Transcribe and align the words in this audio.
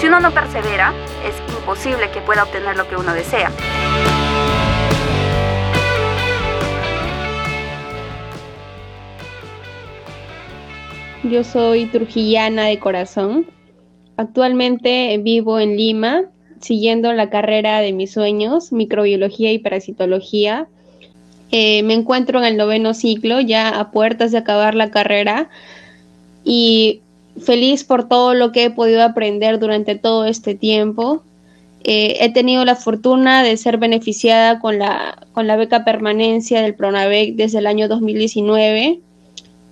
Si 0.00 0.06
uno 0.06 0.20
no 0.20 0.30
persevera, 0.32 0.94
es 1.26 1.34
imposible 1.58 2.08
que 2.12 2.20
pueda 2.20 2.44
obtener 2.44 2.76
lo 2.76 2.88
que 2.88 2.94
uno 2.94 3.12
desea. 3.14 3.50
Yo 11.24 11.42
soy 11.42 11.86
trujillana 11.86 12.66
de 12.66 12.78
corazón. 12.78 13.46
Actualmente 14.16 15.18
vivo 15.18 15.58
en 15.58 15.76
Lima, 15.76 16.26
siguiendo 16.60 17.12
la 17.12 17.28
carrera 17.28 17.80
de 17.80 17.92
mis 17.92 18.12
sueños, 18.12 18.72
microbiología 18.72 19.52
y 19.52 19.58
parasitología. 19.58 20.68
Eh, 21.50 21.82
me 21.82 21.94
encuentro 21.94 22.38
en 22.38 22.44
el 22.44 22.56
noveno 22.56 22.94
ciclo, 22.94 23.40
ya 23.40 23.68
a 23.68 23.90
puertas 23.90 24.30
de 24.30 24.38
acabar 24.38 24.76
la 24.76 24.92
carrera 24.92 25.50
y 26.44 27.02
feliz 27.40 27.84
por 27.84 28.08
todo 28.08 28.34
lo 28.34 28.52
que 28.52 28.64
he 28.64 28.70
podido 28.70 29.02
aprender 29.02 29.58
durante 29.58 29.94
todo 29.94 30.24
este 30.24 30.54
tiempo. 30.54 31.22
Eh, 31.84 32.18
he 32.20 32.32
tenido 32.32 32.64
la 32.64 32.74
fortuna 32.74 33.42
de 33.42 33.56
ser 33.56 33.78
beneficiada 33.78 34.58
con 34.58 34.78
la, 34.78 35.26
con 35.32 35.46
la 35.46 35.56
beca 35.56 35.84
permanencia 35.84 36.60
del 36.60 36.74
PRONAVEC 36.74 37.36
desde 37.36 37.58
el 37.58 37.66
año 37.66 37.88
2019 37.88 39.00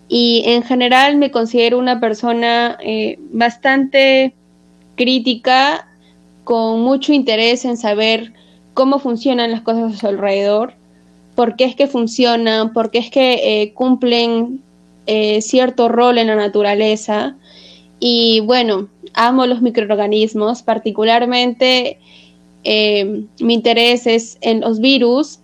y 0.08 0.44
en 0.46 0.62
general 0.62 1.16
me 1.16 1.32
considero 1.32 1.78
una 1.78 1.98
persona 1.98 2.78
eh, 2.80 3.18
bastante 3.32 4.34
crítica, 4.94 5.88
con 6.44 6.80
mucho 6.80 7.12
interés 7.12 7.64
en 7.64 7.76
saber 7.76 8.32
cómo 8.72 9.00
funcionan 9.00 9.50
las 9.50 9.62
cosas 9.62 9.94
a 9.94 9.96
su 9.98 10.06
alrededor, 10.06 10.74
por 11.34 11.56
qué 11.56 11.64
es 11.64 11.74
que 11.74 11.88
funcionan, 11.88 12.72
por 12.72 12.92
qué 12.92 12.98
es 12.98 13.10
que 13.10 13.62
eh, 13.62 13.72
cumplen 13.74 14.62
cierto 15.40 15.88
rol 15.88 16.18
en 16.18 16.26
la 16.26 16.34
naturaleza. 16.34 17.36
Y 17.98 18.40
bueno, 18.40 18.88
amo 19.14 19.46
los 19.46 19.62
microorganismos, 19.62 20.62
particularmente 20.62 21.98
mi 22.64 23.54
interés 23.54 24.06
es 24.06 24.38
en 24.40 24.60
los 24.60 24.80
virus, 24.80 25.38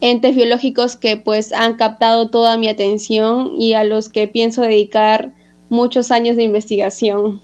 entes 0.00 0.34
biológicos 0.34 0.96
que 0.96 1.16
pues 1.16 1.52
han 1.52 1.76
captado 1.76 2.28
toda 2.28 2.58
mi 2.58 2.68
atención 2.68 3.52
y 3.58 3.74
a 3.74 3.84
los 3.84 4.08
que 4.08 4.28
pienso 4.28 4.62
dedicar 4.62 5.32
muchos 5.70 6.10
años 6.10 6.36
de 6.36 6.42
investigación. 6.42 7.40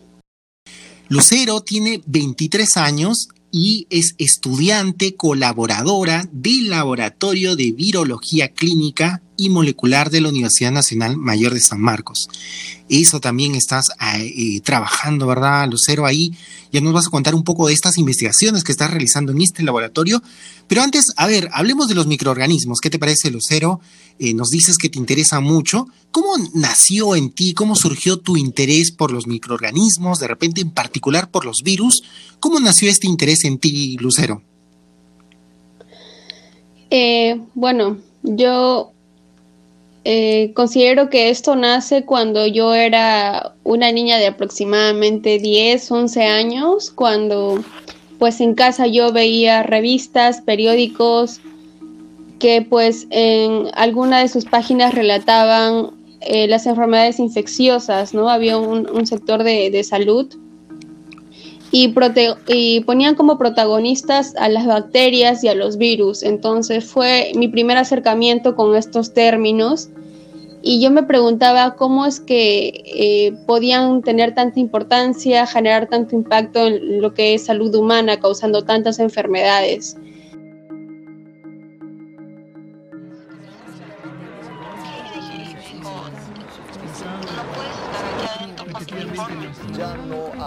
Lucero 1.09 1.61
tiene 1.61 2.03
23 2.07 2.77
años 2.77 3.29
y 3.51 3.87
es 3.91 4.15
estudiante 4.19 5.17
colaboradora 5.17 6.29
del 6.31 6.71
Laboratorio 6.71 7.57
de 7.57 7.73
Virología 7.73 8.49
Clínica 8.49 9.23
y 9.41 9.49
Molecular 9.49 10.11
de 10.11 10.21
la 10.21 10.29
Universidad 10.29 10.71
Nacional 10.71 11.17
Mayor 11.17 11.55
de 11.55 11.61
San 11.61 11.81
Marcos. 11.81 12.29
Eso 12.91 13.21
también 13.21 13.55
estás 13.55 13.91
eh, 14.21 14.61
trabajando, 14.61 15.27
¿verdad, 15.27 15.67
Lucero? 15.71 16.05
Ahí 16.05 16.35
ya 16.71 16.81
nos 16.81 16.93
vas 16.93 17.07
a 17.07 17.11
contar 17.11 17.35
un 17.35 17.43
poco 17.43 17.69
de 17.69 17.73
estas 17.73 17.97
investigaciones 17.97 18.65
que 18.65 18.73
estás 18.73 18.91
realizando 18.91 19.33
en 19.33 19.41
este 19.41 19.63
laboratorio. 19.63 20.23
Pero 20.69 20.83
antes, 20.83 21.07
a 21.17 21.27
ver, 21.27 21.49
hablemos 21.53 21.89
de 21.89 21.95
los 21.95 22.07
microorganismos. 22.07 22.81
¿Qué 22.81 22.91
te 22.91 22.99
parece, 22.99 23.31
Lucero? 23.31 23.81
Eh, 24.19 24.35
nos 24.35 24.51
dices 24.51 24.77
que 24.77 24.91
te 24.91 24.99
interesa 24.99 25.41
mucho. 25.41 25.87
¿Cómo 26.11 26.35
nació 26.53 27.17
en 27.17 27.31
ti? 27.31 27.55
¿Cómo 27.55 27.77
surgió 27.77 28.19
tu 28.19 28.37
interés 28.37 28.93
por 28.93 29.11
los 29.11 29.27
microorganismos? 29.27 30.21
De 30.21 30.29
repente, 30.29 30.61
en 30.61 30.71
particular 30.71 31.31
por 31.31 31.47
los 31.47 31.63
virus. 31.63 32.03
¿Cómo 32.41 32.61
nació 32.61 32.91
este 32.91 33.07
interés 33.07 33.45
en 33.45 33.59
ti, 33.59 33.97
Lucero? 33.99 34.43
Eh, 36.91 37.41
bueno, 37.55 37.99
yo 38.23 38.93
eh, 40.05 40.53
considero 40.55 41.11
que 41.11 41.31
esto 41.31 41.57
nace 41.57 42.05
cuando 42.05 42.47
yo 42.47 42.75
era 42.75 43.55
una 43.65 43.93
niña 43.93 44.17
de 44.19 44.29
aproximadamente 44.29 45.39
10, 45.39 45.91
11 45.91 46.25
años, 46.25 46.91
cuando 46.91 47.63
pues 48.19 48.41
en 48.41 48.55
casa 48.55 48.87
yo 48.87 49.13
veía 49.13 49.63
revistas, 49.63 50.41
periódicos 50.41 51.41
que 52.39 52.63
pues 52.63 53.07
en 53.11 53.67
alguna 53.75 54.21
de 54.21 54.29
sus 54.29 54.47
páginas 54.47 54.95
relataban 54.95 55.91
eh, 56.21 56.49
las 56.49 56.67
enfermedades 56.67 57.19
infecciosas, 57.19 58.13
¿no? 58.13 58.29
Había 58.29 58.59
un, 58.59 59.07
sector 59.07 59.43
de, 59.43 59.85
salud 59.85 60.27
y, 61.73 62.81
ponían 62.81 63.15
como 63.15 63.39
protagonistas 63.39 64.35
a 64.37 64.49
las 64.49 64.67
bacterias 64.67 65.45
y 65.45 65.49
a 65.49 65.55
los 65.55 65.77
virus. 65.77 66.23
Entonces 66.23 66.85
fue 66.85 67.33
mi 67.37 67.49
primer 67.49 67.77
acercamiento 67.77 68.57
con 68.57 68.75
estos 68.75 69.15
términos 69.15 69.89
y 70.63 70.81
yo 70.83 70.91
me 70.91 71.03
preguntaba 71.03 71.77
cómo 71.77 72.05
es 72.05 72.21
que 72.21 72.83
eh, 72.85 73.33
podían 73.47 74.03
tener 74.03 74.35
tanta 74.35 74.61
importancia, 74.61 75.47
generar 75.47 75.89
tanto 75.89 76.15
impacto 76.15 76.67
en 76.67 77.01
lo 77.01 77.15
que 77.15 77.35
es 77.35 77.45
salud 77.45 77.75
humana, 77.75 78.19
causando 78.19 78.63
tantas 78.63 78.99
enfermedades. 78.99 79.97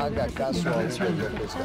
Haga 0.03 0.27
caso 0.27 0.69
a 0.69 0.83
enfermeras 0.83 1.57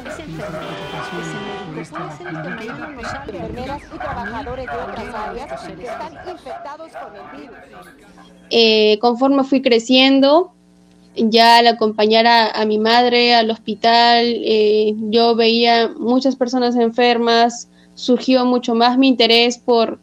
y 3.93 3.97
trabajadores 3.97 4.65
de 4.65 4.71
otras 4.71 5.15
áreas 5.15 5.61
que 5.61 5.83
están 5.83 6.13
infectados 6.31 6.91
con 6.91 7.15
el 7.15 7.21
virus. 7.41 7.57
Eh, 8.49 8.97
conforme 8.99 9.43
fui 9.43 9.61
creciendo, 9.61 10.53
ya 11.15 11.57
al 11.57 11.67
acompañar 11.67 12.25
a, 12.27 12.65
mi 12.65 12.79
madre 12.79 13.35
al 13.35 13.51
hospital, 13.51 14.25
eh, 14.25 14.95
yo 15.09 15.35
veía 15.35 15.89
muchas 15.89 16.35
personas 16.35 16.75
enfermas, 16.77 17.69
surgió 17.95 18.45
mucho 18.45 18.73
más 18.73 18.97
mi 18.97 19.09
interés 19.09 19.57
por, 19.57 19.99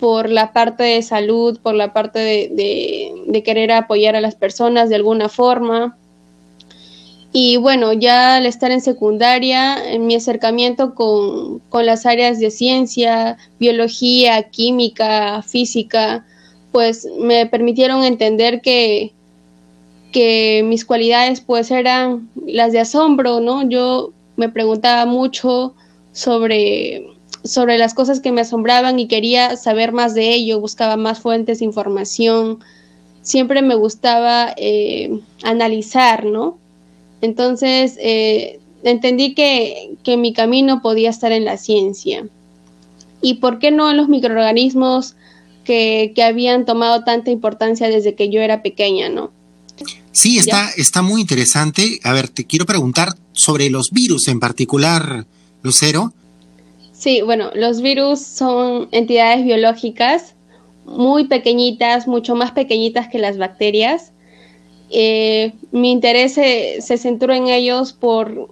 por 0.00 0.28
la 0.28 0.52
parte 0.52 0.82
de 0.82 1.02
salud, 1.02 1.60
por 1.62 1.74
la 1.74 1.92
parte 1.92 2.18
de, 2.18 3.42
querer 3.44 3.70
apoyar 3.70 4.16
a 4.16 4.20
las 4.20 4.34
personas 4.34 4.88
de 4.88 4.96
alguna 4.96 5.28
forma. 5.28 5.96
Y 7.32 7.58
bueno, 7.58 7.92
ya 7.92 8.36
al 8.36 8.46
estar 8.46 8.72
en 8.72 8.80
secundaria, 8.80 9.92
en 9.92 10.06
mi 10.06 10.16
acercamiento 10.16 10.94
con, 10.94 11.60
con 11.68 11.86
las 11.86 12.04
áreas 12.04 12.40
de 12.40 12.50
ciencia, 12.50 13.36
biología, 13.60 14.42
química, 14.50 15.42
física, 15.42 16.24
pues 16.72 17.06
me 17.20 17.46
permitieron 17.46 18.02
entender 18.02 18.60
que, 18.60 19.12
que 20.12 20.62
mis 20.64 20.84
cualidades 20.84 21.40
pues 21.40 21.70
eran 21.70 22.28
las 22.46 22.72
de 22.72 22.80
asombro, 22.80 23.40
¿no? 23.40 23.68
Yo 23.68 24.12
me 24.36 24.48
preguntaba 24.48 25.06
mucho 25.06 25.74
sobre, 26.12 27.06
sobre 27.44 27.78
las 27.78 27.94
cosas 27.94 28.20
que 28.20 28.32
me 28.32 28.40
asombraban 28.40 28.98
y 28.98 29.06
quería 29.06 29.56
saber 29.56 29.92
más 29.92 30.14
de 30.14 30.32
ello, 30.34 30.60
buscaba 30.60 30.96
más 30.96 31.20
fuentes 31.20 31.60
de 31.60 31.64
información, 31.64 32.58
siempre 33.22 33.62
me 33.62 33.74
gustaba 33.74 34.52
eh, 34.56 35.20
analizar, 35.44 36.24
¿no? 36.24 36.59
Entonces 37.20 37.96
eh, 38.00 38.60
entendí 38.82 39.34
que, 39.34 39.94
que 40.02 40.16
mi 40.16 40.32
camino 40.32 40.82
podía 40.82 41.10
estar 41.10 41.32
en 41.32 41.44
la 41.44 41.56
ciencia. 41.56 42.26
¿Y 43.22 43.34
por 43.34 43.58
qué 43.58 43.70
no 43.70 43.90
en 43.90 43.96
los 43.96 44.08
microorganismos 44.08 45.14
que, 45.64 46.22
habían 46.24 46.64
tomado 46.64 47.04
tanta 47.04 47.30
importancia 47.30 47.88
desde 47.88 48.14
que 48.14 48.30
yo 48.30 48.40
era 48.40 48.62
pequeña, 48.62 49.08
¿no? 49.08 49.30
Sí, 50.12 50.38
está, 50.38 50.70
está 50.76 51.02
muy 51.02 51.20
interesante. 51.20 52.00
A 52.02 52.12
ver, 52.12 52.28
te 52.28 52.44
quiero 52.44 52.66
preguntar 52.66 53.14
sobre 53.32 53.70
los 53.70 53.90
virus 53.90 54.28
en 54.28 54.40
particular, 54.40 55.26
Lucero. 55.62 56.12
Sí, 56.92 57.22
bueno, 57.22 57.50
los 57.54 57.80
virus 57.80 58.20
son 58.20 58.88
entidades 58.90 59.44
biológicas 59.44 60.34
muy 60.84 61.28
pequeñitas, 61.28 62.08
mucho 62.08 62.34
más 62.34 62.50
pequeñitas 62.50 63.08
que 63.08 63.18
las 63.18 63.38
bacterias. 63.38 64.12
Eh, 64.90 65.52
mi 65.70 65.92
interés 65.92 66.34
se, 66.34 66.80
centró 66.98 67.32
en 67.32 67.46
ellos 67.46 67.92
por, 67.92 68.48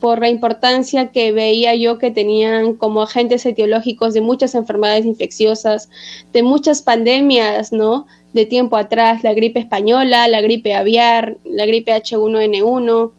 por 0.00 0.20
la 0.20 0.28
importancia 0.28 1.08
que 1.08 1.32
veía 1.32 1.74
yo 1.74 1.98
que 1.98 2.10
tenían 2.10 2.74
como 2.74 3.02
agentes 3.02 3.46
etiológicos 3.46 4.12
de 4.12 4.20
muchas 4.20 4.54
enfermedades 4.54 5.06
infecciosas, 5.06 5.88
de 6.32 6.42
muchas 6.42 6.82
pandemias, 6.82 7.72
¿no? 7.72 8.06
De 8.34 8.44
tiempo 8.44 8.76
atrás, 8.76 9.24
la 9.24 9.32
gripe 9.32 9.60
española, 9.60 10.28
la 10.28 10.42
gripe 10.42 10.74
aviar, 10.74 11.38
la 11.44 11.64
gripe 11.64 11.92
H1N1, 11.92 13.12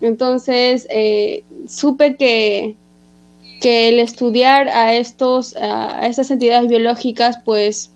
Entonces, 0.00 0.86
eh, 0.90 1.44
supe 1.68 2.16
que, 2.16 2.76
que 3.60 3.88
el 3.88 3.98
estudiar 3.98 4.68
a, 4.68 4.94
estos, 4.94 5.54
a 5.56 6.06
estas 6.06 6.30
entidades 6.30 6.68
biológicas, 6.68 7.38
pues 7.44 7.90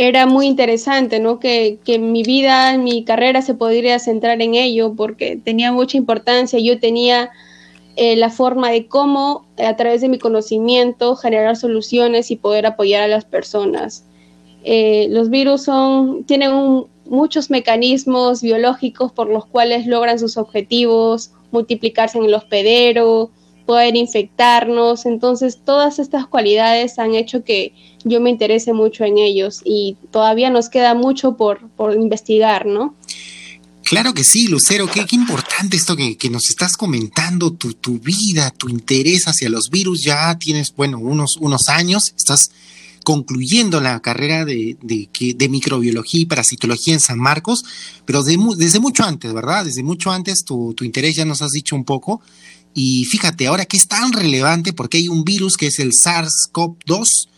era 0.00 0.26
muy 0.26 0.46
interesante, 0.46 1.18
¿no? 1.18 1.40
Que, 1.40 1.80
que, 1.84 1.98
mi 1.98 2.22
vida, 2.22 2.78
mi 2.78 3.04
carrera 3.04 3.42
se 3.42 3.54
podría 3.54 3.98
centrar 3.98 4.40
en 4.40 4.54
ello 4.54 4.94
porque 4.96 5.36
tenía 5.36 5.72
mucha 5.72 5.96
importancia. 5.96 6.60
Yo 6.60 6.78
tenía 6.78 7.30
eh, 7.96 8.14
la 8.14 8.30
forma 8.30 8.70
de 8.70 8.86
cómo, 8.86 9.44
a 9.58 9.74
través 9.74 10.00
de 10.00 10.08
mi 10.08 10.20
conocimiento, 10.20 11.16
generar 11.16 11.56
soluciones 11.56 12.30
y 12.30 12.36
poder 12.36 12.64
apoyar 12.64 13.02
a 13.02 13.08
las 13.08 13.24
personas. 13.24 14.04
Eh, 14.62 15.08
los 15.10 15.30
virus 15.30 15.64
son, 15.64 16.22
tienen 16.22 16.84
muchos 17.06 17.50
mecanismos 17.50 18.40
biológicos 18.40 19.10
por 19.10 19.28
los 19.28 19.46
cuales 19.46 19.88
logran 19.88 20.20
sus 20.20 20.36
objetivos, 20.36 21.32
multiplicarse 21.50 22.18
en 22.18 22.26
el 22.26 22.34
hospedero, 22.34 23.32
poder 23.68 23.96
infectarnos. 23.96 25.04
Entonces, 25.04 25.58
todas 25.62 25.98
estas 25.98 26.26
cualidades 26.26 26.98
han 26.98 27.14
hecho 27.14 27.44
que 27.44 27.74
yo 28.02 28.18
me 28.18 28.30
interese 28.30 28.72
mucho 28.72 29.04
en 29.04 29.18
ellos 29.18 29.60
y 29.62 29.98
todavía 30.10 30.48
nos 30.48 30.70
queda 30.70 30.94
mucho 30.94 31.36
por, 31.36 31.68
por 31.76 31.92
investigar, 31.94 32.64
¿no? 32.64 32.94
Claro 33.84 34.14
que 34.14 34.24
sí, 34.24 34.48
Lucero, 34.48 34.86
qué, 34.86 35.04
qué 35.04 35.16
importante 35.16 35.76
esto 35.76 35.96
que, 35.96 36.16
que, 36.16 36.30
nos 36.30 36.48
estás 36.48 36.78
comentando, 36.78 37.52
tu, 37.52 37.74
tu 37.74 37.98
vida, 37.98 38.50
tu 38.56 38.70
interés 38.70 39.28
hacia 39.28 39.50
los 39.50 39.68
virus, 39.68 40.02
ya 40.02 40.38
tienes, 40.38 40.74
bueno, 40.74 40.98
unos, 40.98 41.36
unos 41.36 41.68
años, 41.68 42.14
estás 42.16 42.50
concluyendo 43.04 43.82
la 43.82 44.00
carrera 44.00 44.46
de, 44.46 44.78
de, 44.80 45.10
de, 45.34 45.48
microbiología 45.50 46.22
y 46.22 46.26
parasitología 46.26 46.94
en 46.94 47.00
San 47.00 47.18
Marcos, 47.18 47.64
pero 48.06 48.22
de, 48.22 48.38
desde 48.56 48.80
mucho 48.80 49.04
antes, 49.04 49.30
¿verdad? 49.34 49.66
Desde 49.66 49.82
mucho 49.82 50.10
antes 50.10 50.44
tu, 50.44 50.72
tu, 50.74 50.84
interés 50.84 51.16
ya 51.16 51.26
nos 51.26 51.42
has 51.42 51.52
dicho 51.52 51.76
un 51.76 51.84
poco. 51.84 52.22
Y 52.74 53.04
fíjate, 53.06 53.46
ahora 53.46 53.64
que 53.64 53.76
es 53.76 53.88
tan 53.88 54.12
relevante 54.12 54.72
porque 54.72 54.98
hay 54.98 55.08
un 55.08 55.24
virus 55.24 55.56
que 55.56 55.68
es 55.68 55.78
el 55.78 55.92
SARS-CoV-2, 55.92 57.28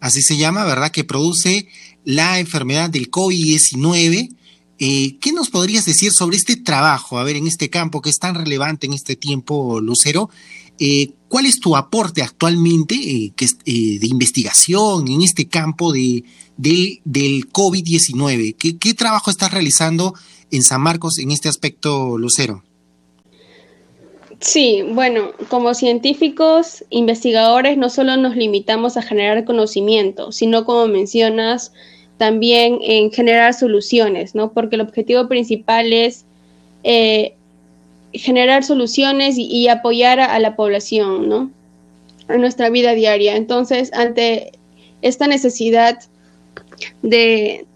así 0.00 0.22
se 0.22 0.36
llama, 0.36 0.64
¿verdad? 0.64 0.90
Que 0.90 1.04
produce 1.04 1.68
la 2.04 2.38
enfermedad 2.38 2.90
del 2.90 3.10
COVID-19. 3.10 4.34
Eh, 4.78 5.16
¿Qué 5.20 5.32
nos 5.32 5.50
podrías 5.50 5.86
decir 5.86 6.12
sobre 6.12 6.36
este 6.36 6.56
trabajo, 6.56 7.18
a 7.18 7.24
ver, 7.24 7.36
en 7.36 7.46
este 7.46 7.70
campo 7.70 8.02
que 8.02 8.10
es 8.10 8.18
tan 8.18 8.34
relevante 8.34 8.86
en 8.86 8.92
este 8.92 9.16
tiempo, 9.16 9.80
Lucero? 9.80 10.30
Eh, 10.78 11.12
¿Cuál 11.28 11.46
es 11.46 11.58
tu 11.58 11.74
aporte 11.74 12.22
actualmente 12.22 12.94
eh, 12.94 13.32
de 13.34 14.06
investigación 14.06 15.08
en 15.08 15.22
este 15.22 15.48
campo 15.48 15.92
de 15.92 16.24
del 16.56 17.50
COVID-19? 17.52 18.56
¿Qué, 18.58 18.78
¿Qué, 18.78 18.94
trabajo 18.94 19.30
estás 19.30 19.52
realizando 19.52 20.14
en 20.50 20.62
San 20.62 20.80
Marcos 20.80 21.18
en 21.18 21.30
este 21.30 21.48
aspecto, 21.48 22.16
Lucero? 22.16 22.62
Sí, 24.40 24.82
bueno, 24.86 25.30
como 25.48 25.72
científicos, 25.74 26.84
investigadores, 26.90 27.78
no 27.78 27.88
solo 27.88 28.16
nos 28.16 28.36
limitamos 28.36 28.96
a 28.96 29.02
generar 29.02 29.44
conocimiento, 29.44 30.30
sino 30.30 30.64
como 30.64 30.86
mencionas, 30.88 31.72
también 32.18 32.78
en 32.82 33.10
generar 33.10 33.54
soluciones, 33.54 34.34
¿no? 34.34 34.52
Porque 34.52 34.76
el 34.76 34.82
objetivo 34.82 35.28
principal 35.28 35.92
es 35.92 36.24
eh, 36.84 37.34
generar 38.12 38.64
soluciones 38.64 39.36
y, 39.38 39.68
apoyar 39.68 40.20
a, 40.20 40.34
a, 40.34 40.38
la 40.38 40.56
población, 40.56 41.28
¿no? 41.28 41.50
En 42.28 42.40
nuestra 42.40 42.70
vida 42.70 42.92
diaria. 42.92 43.36
Entonces, 43.36 43.92
ante 43.92 44.52
esta 45.02 45.26
necesidad 45.26 45.98
de, 47.02 47.66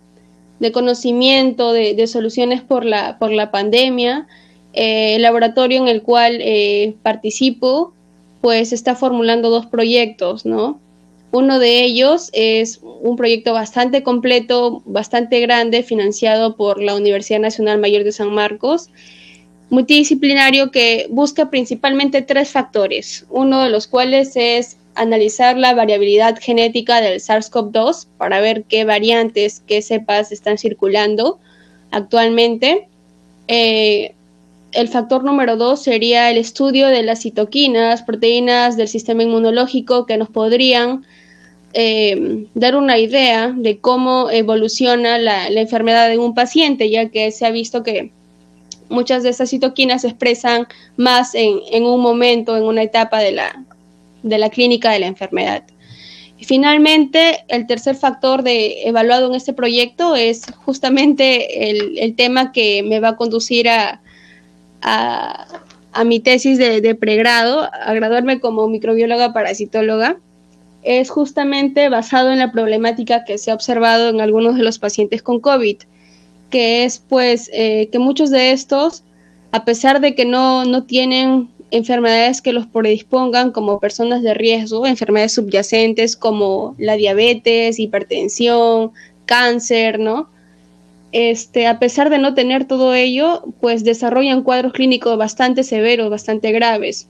de 0.59 0.73
conocimiento, 0.73 1.73
de, 1.73 1.95
de, 1.95 2.07
soluciones 2.07 2.63
por 2.63 2.85
la, 2.85 3.19
por 3.19 3.33
la 3.33 3.51
pandemia, 3.51 4.27
eh, 4.73 5.17
el 5.17 5.23
laboratorio 5.23 5.79
en 5.79 5.89
el 5.89 6.03
cual 6.03 6.39
eh, 6.41 6.95
participo, 7.03 7.93
pues 8.41 8.73
está 8.73 8.95
formulando 8.95 9.51
dos 9.51 9.67
proyectos, 9.67 10.47
¿no? 10.47 10.81
Uno 11.33 11.59
de 11.59 11.85
ellos 11.85 12.31
es 12.33 12.81
un 12.83 13.17
proyecto 13.17 13.53
bastante 13.53 14.03
completo, 14.03 14.83
bastante 14.85 15.41
grande, 15.41 15.83
financiado 15.83 16.57
por 16.57 16.83
la 16.83 16.97
Universidad 16.97 17.39
Nacional 17.39 17.79
Mayor 17.79 18.03
de 18.03 18.11
San 18.11 18.35
Marcos, 18.35 18.89
multidisciplinario 19.71 20.73
que 20.73 21.07
busca 21.11 21.49
principalmente 21.49 22.23
tres 22.23 22.51
factores, 22.51 23.27
uno 23.31 23.63
de 23.63 23.71
los 23.71 23.87
cuales 23.87 24.33
es 24.35 24.77
analizar 24.97 25.57
la 25.57 25.73
variabilidad 25.73 26.37
genética 26.41 27.01
del 27.01 27.21
SARS-CoV-2 27.21 28.07
para 28.19 28.41
ver 28.41 28.65
qué 28.65 28.85
variantes, 28.85 29.63
qué 29.67 29.83
cepas 29.83 30.33
están 30.33 30.59
circulando 30.59 31.39
actualmente. 31.93 32.89
Eh, 33.47 34.15
el 34.73 34.89
factor 34.89 35.25
número 35.25 35.57
dos 35.57 35.83
sería 35.83 36.31
el 36.31 36.39
estudio 36.39 36.89
de 36.89 37.03
las 37.03 37.23
citoquinas, 37.23 38.03
proteínas 38.03 38.77
del 38.77 38.89
sistema 38.89 39.23
inmunológico 39.23 40.07
que 40.07 40.17
nos 40.17 40.29
podrían 40.29 41.05
eh, 41.73 42.47
dar 42.55 42.77
una 42.77 42.99
idea 42.99 43.53
de 43.57 43.79
cómo 43.79 44.31
evoluciona 44.31 45.19
la, 45.19 45.49
enfermedad 45.49 46.09
de 46.09 46.19
un 46.19 46.35
paciente, 46.35 46.91
ya 46.91 47.09
que 47.11 47.31
se 47.33 47.47
ha 47.47 47.51
visto 47.51 47.83
que 47.83 48.13
muchas 48.89 49.23
de 49.23 49.31
estas 49.31 49.51
citoquinas 49.51 50.03
se 50.03 50.09
expresan 50.09 50.67
más 50.97 51.35
en, 51.35 51.61
en 51.71 51.85
un 51.85 52.01
momento, 52.01 52.57
en 52.57 52.65
una 52.65 52.83
etapa 52.83 53.21
de 53.21 53.33
la, 53.33 53.65
de 54.23 54.39
la 54.39 54.51
clínica 54.51 54.91
de 54.91 55.01
la 55.01 55.07
enfermedad. 55.07 55.65
Y 56.39 56.45
finalmente, 56.45 57.45
el 57.49 57.67
tercer 57.67 57.97
factor 57.97 58.43
de, 58.43 58.89
evaluado 58.89 59.29
en 59.29 59.35
este 59.35 59.53
proyecto 59.53 60.17
es 60.17 60.47
justamente 60.65 61.69
el 62.03 62.15
tema 62.17 62.51
que 62.51 62.83
me 62.83 62.99
va 62.99 63.11
a 63.11 63.17
conducir 63.17 63.69
a, 63.69 64.01
a, 64.83 65.47
a 65.93 66.05
mi 66.05 66.21
tesis 66.21 66.59
de, 66.59 66.81
de, 66.81 66.95
pregrado, 66.95 67.69
a 67.73 67.95
graduarme 67.95 68.41
como 68.41 68.69
microbióloga 68.69 69.33
parasitóloga, 69.33 70.19
es 70.83 71.11
justamente 71.11 71.89
basado 71.89 72.33
en 72.33 72.39
la 72.39 72.53
problemática 72.53 73.25
que 73.25 73.39
se 73.39 73.51
ha 73.51 73.55
observado 73.55 74.09
en 74.09 74.21
algunos 74.21 74.57
de 74.57 74.63
los 74.63 74.79
pacientes 74.79 75.23
con 75.23 75.41
COVID, 75.41 75.77
que 76.49 76.85
es 76.85 76.99
pues 76.99 77.51
eh, 77.53 77.89
que 77.93 77.99
muchos 77.99 78.31
de 78.31 78.53
estos, 78.53 79.05
a 79.53 79.65
pesar 79.65 80.01
de 80.01 80.15
que 80.15 80.25
no, 80.25 80.65
no 80.65 80.85
tienen 80.85 81.49
enfermedades 81.71 82.43
que 82.43 82.53
los 82.53 82.67
predispongan 82.67 83.53
como 83.53 83.79
personas 83.79 84.23
de 84.23 84.35
riesgo, 84.35 84.87
enfermedades 84.87 85.35
subyacentes 85.35 86.17
como 86.17 86.75
la 86.79 86.95
diabetes, 86.95 87.79
hipertensión, 87.79 88.93
cáncer, 89.27 90.01
¿no? 90.01 90.29
Este, 91.13 91.67
a 91.67 91.81
pesar 91.81 92.09
de 92.09 92.19
no 92.19 92.35
tener 92.35 92.67
todo 92.67 92.95
ello, 92.95 93.43
pues 93.61 93.83
desarrollan 93.83 94.43
cuadros 94.43 94.73
clínicos 94.73 95.19
bastante 95.19 95.65
severos, 95.65 96.09
bastante 96.09 96.53
graves. 96.53 97.09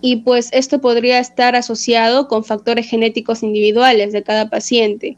Y 0.00 0.16
pues 0.16 0.50
esto 0.52 0.80
podría 0.80 1.18
estar 1.18 1.56
asociado 1.56 2.28
con 2.28 2.44
factores 2.44 2.88
genéticos 2.88 3.42
individuales 3.42 4.12
de 4.12 4.22
cada 4.22 4.50
paciente, 4.50 5.16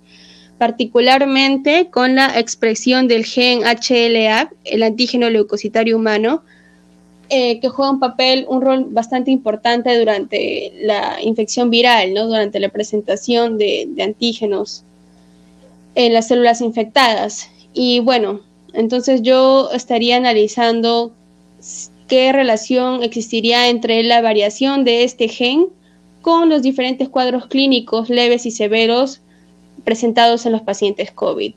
particularmente 0.57 1.89
con 1.91 2.15
la 2.15 2.39
expresión 2.39 3.09
del 3.09 3.25
gen 3.25 3.63
HLA, 3.63 4.51
el 4.65 4.83
antígeno 4.85 5.29
leucocitario 5.29 5.97
humano, 5.97 6.43
eh, 7.29 7.61
que 7.61 7.69
juega 7.69 7.93
un 7.93 8.01
papel, 8.01 8.47
un 8.49 8.61
rol 8.61 8.87
bastante 8.89 9.31
importante 9.31 9.97
durante 9.99 10.73
la 10.83 11.19
infección 11.23 11.71
viral, 11.71 12.15
¿no? 12.15 12.27
durante 12.27 12.59
la 12.61 12.71
presentación 12.71 13.59
de, 13.59 13.87
de 13.89 14.03
antígenos 14.03 14.85
en 15.95 16.15
las 16.15 16.29
células 16.29 16.61
infectadas. 16.61 17.49
Y 17.73 18.01
bueno, 18.01 18.41
entonces 18.73 19.23
yo 19.23 19.71
estaría 19.73 20.17
analizando 20.17 21.13
qué 22.09 22.33
relación 22.33 23.03
existiría 23.03 23.69
entre 23.69 24.03
la 24.03 24.21
variación 24.21 24.85
de 24.85 25.05
este 25.05 25.29
gen 25.29 25.67
con 26.23 26.49
los 26.49 26.63
diferentes 26.63 27.09
cuadros 27.09 27.47
clínicos 27.47 28.11
leves 28.11 28.47
y 28.47 28.51
severos 28.51 29.21
presentados 29.85 30.45
en 30.47 30.53
los 30.53 30.63
pacientes 30.63 31.11
COVID. 31.13 31.55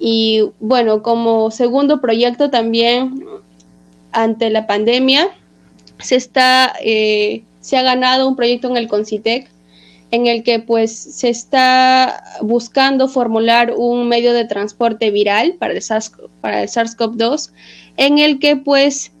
Y 0.00 0.42
bueno, 0.60 1.02
como 1.02 1.50
segundo 1.50 2.00
proyecto 2.00 2.50
también 2.50 3.24
ante 4.12 4.50
la 4.50 4.66
pandemia 4.66 5.28
se 5.98 6.16
está 6.16 6.72
eh, 6.80 7.42
se 7.60 7.76
ha 7.76 7.82
ganado 7.82 8.28
un 8.28 8.36
proyecto 8.36 8.68
en 8.68 8.76
el 8.76 8.88
Concitec 8.88 9.50
en 10.10 10.26
el 10.26 10.42
que 10.42 10.58
pues 10.58 10.92
se 10.92 11.28
está 11.28 12.22
buscando 12.40 13.08
formular 13.08 13.74
un 13.76 14.08
medio 14.08 14.32
de 14.32 14.46
transporte 14.46 15.10
viral 15.10 15.54
para 15.58 15.74
el, 15.74 15.82
SARS, 15.82 16.12
para 16.40 16.62
el 16.62 16.68
SARS-CoV-2 16.68 17.50
en 17.96 18.18
el 18.18 18.38
que 18.38 18.56
pues 18.56 19.12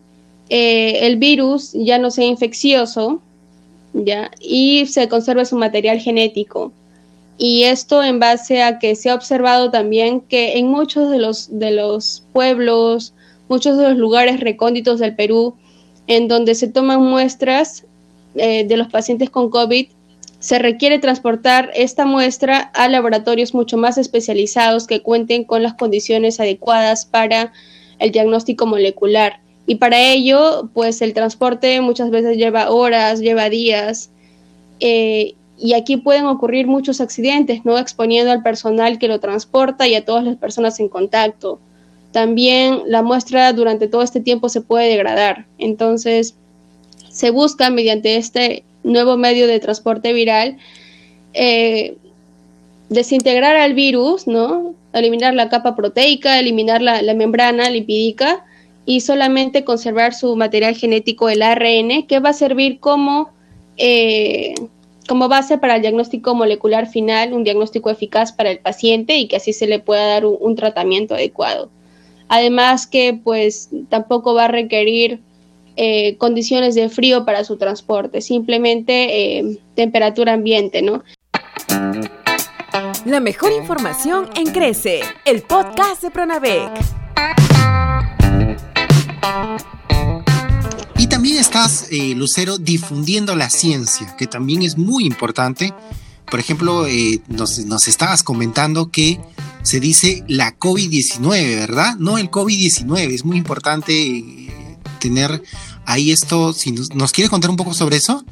eh, 0.48 1.06
el 1.06 1.16
virus 1.16 1.72
ya 1.74 1.98
no 1.98 2.10
sea 2.10 2.24
infeccioso 2.24 3.20
ya 3.92 4.30
y 4.40 4.86
se 4.86 5.08
conserve 5.08 5.44
su 5.44 5.56
material 5.56 5.98
genético. 5.98 6.72
Y 7.36 7.64
esto 7.64 8.02
en 8.02 8.18
base 8.18 8.62
a 8.62 8.78
que 8.78 8.96
se 8.96 9.10
ha 9.10 9.14
observado 9.14 9.70
también 9.70 10.20
que 10.20 10.58
en 10.58 10.66
muchos 10.68 11.10
de 11.10 11.18
los 11.18 11.58
de 11.58 11.70
los 11.70 12.24
pueblos 12.32 13.12
muchos 13.48 13.78
de 13.78 13.90
los 13.90 13.96
lugares 13.96 14.40
recónditos 14.40 14.98
del 14.98 15.14
Perú 15.14 15.54
en 16.06 16.28
donde 16.28 16.54
se 16.54 16.68
toman 16.68 17.02
muestras 17.02 17.84
eh, 18.34 18.64
de 18.64 18.76
los 18.76 18.88
pacientes 18.88 19.30
con 19.30 19.50
COVID 19.50 19.88
se 20.40 20.58
requiere 20.58 20.98
transportar 20.98 21.70
esta 21.74 22.06
muestra 22.06 22.58
a 22.74 22.88
laboratorios 22.88 23.54
mucho 23.54 23.76
más 23.76 23.98
especializados 23.98 24.86
que 24.86 25.02
cuenten 25.02 25.44
con 25.44 25.62
las 25.62 25.74
condiciones 25.74 26.38
adecuadas 26.38 27.06
para 27.06 27.52
el 27.98 28.12
diagnóstico 28.12 28.66
molecular 28.66 29.40
Y 29.66 29.74
para 29.74 30.00
ello, 30.00 30.70
pues 30.72 31.02
el 31.02 31.12
transporte 31.12 31.80
muchas 31.80 32.10
veces 32.10 32.36
lleva 32.36 32.70
horas, 32.70 33.20
lleva 33.20 33.50
días, 33.50 34.10
eh, 34.80 35.34
y 35.58 35.74
aquí 35.74 35.96
pueden 35.96 36.26
ocurrir 36.26 36.68
muchos 36.68 37.00
accidentes, 37.00 37.64
¿no? 37.64 37.78
Exponiendo 37.78 38.30
al 38.30 38.42
personal 38.42 38.98
que 38.98 39.08
lo 39.08 39.18
transporta 39.18 39.88
y 39.88 39.94
a 39.94 40.04
todas 40.04 40.24
las 40.24 40.36
personas 40.36 40.78
en 40.78 40.88
contacto. 40.88 41.58
También 42.12 42.82
la 42.86 43.02
muestra 43.02 43.52
durante 43.52 43.88
todo 43.88 44.02
este 44.02 44.20
tiempo 44.20 44.48
se 44.48 44.60
puede 44.60 44.88
degradar. 44.88 45.46
Entonces, 45.58 46.36
se 47.10 47.30
busca 47.30 47.70
mediante 47.70 48.16
este 48.16 48.64
nuevo 48.92 49.16
medio 49.16 49.46
de 49.46 49.60
transporte 49.60 50.12
viral 50.12 50.58
eh, 51.34 51.96
desintegrar 52.88 53.56
al 53.56 53.74
virus, 53.74 54.26
¿no? 54.26 54.74
Eliminar 54.92 55.34
la 55.34 55.48
capa 55.48 55.76
proteica, 55.76 56.38
eliminar 56.38 56.80
la, 56.80 57.02
membrana 57.14 57.68
lipídica 57.70 58.44
y 58.86 59.00
solamente 59.02 59.64
conservar 59.64 60.14
su 60.14 60.34
material 60.36 60.74
genético, 60.74 61.28
el 61.28 61.42
ARN, 61.42 62.06
que 62.06 62.20
va 62.20 62.30
a 62.30 62.32
servir 62.32 62.80
como, 62.80 63.30
eh, 63.76 64.54
como 65.06 65.28
base 65.28 65.58
para 65.58 65.76
el 65.76 65.82
diagnóstico 65.82 66.34
molecular 66.34 66.88
final, 66.88 67.34
un 67.34 67.44
diagnóstico 67.44 67.90
eficaz 67.90 68.32
para 68.32 68.50
el 68.50 68.60
paciente 68.60 69.18
y 69.18 69.28
que 69.28 69.36
así 69.36 69.52
se 69.52 69.66
le 69.66 69.78
pueda 69.78 70.06
dar 70.06 70.24
un, 70.24 70.56
tratamiento 70.56 71.14
adecuado. 71.14 71.70
Además 72.28 72.86
que 72.86 73.18
pues 73.22 73.70
tampoco 73.90 74.34
va 74.34 74.46
a 74.46 74.48
requerir 74.48 75.20
eh, 75.78 76.16
condiciones 76.18 76.74
de 76.74 76.88
frío 76.88 77.24
para 77.24 77.44
su 77.44 77.56
transporte, 77.56 78.20
simplemente 78.20 79.38
eh, 79.38 79.58
temperatura 79.76 80.32
ambiente, 80.32 80.82
¿no? 80.82 81.04
La 83.04 83.20
mejor 83.20 83.52
información 83.52 84.28
en 84.34 84.52
Crece, 84.52 85.00
el 85.24 85.42
podcast 85.42 86.02
de 86.02 86.10
Pronavec. 86.10 86.70
Y 90.98 91.06
también 91.06 91.36
estás, 91.36 91.86
eh, 91.92 92.14
Lucero, 92.16 92.58
difundiendo 92.58 93.36
la 93.36 93.48
ciencia, 93.48 94.16
que 94.16 94.26
también 94.26 94.62
es 94.62 94.76
muy 94.76 95.06
importante. 95.06 95.72
Por 96.28 96.40
ejemplo, 96.40 96.86
eh, 96.86 97.22
nos, 97.28 97.60
nos, 97.60 97.86
estabas 97.86 98.24
comentando 98.24 98.90
que 98.90 99.20
se 99.62 99.80
dice 99.80 100.24
la 100.28 100.58
COVID-19, 100.58 101.56
¿verdad? 101.56 101.96
No 101.98 102.18
el 102.18 102.30
COVID-19. 102.30 103.14
Es 103.14 103.24
muy 103.24 103.36
importante 103.38 103.92
eh, 103.94 104.78
tener 104.98 105.42
ahí 105.88 106.12
esto. 106.12 106.52
Si 106.52 106.70
nos, 106.70 106.94
¿Nos 106.94 107.12
quieres 107.12 107.30
contar 107.30 107.50
un 107.50 107.56
poco 107.56 107.74
sobre 107.74 107.96
eso? 107.96 108.24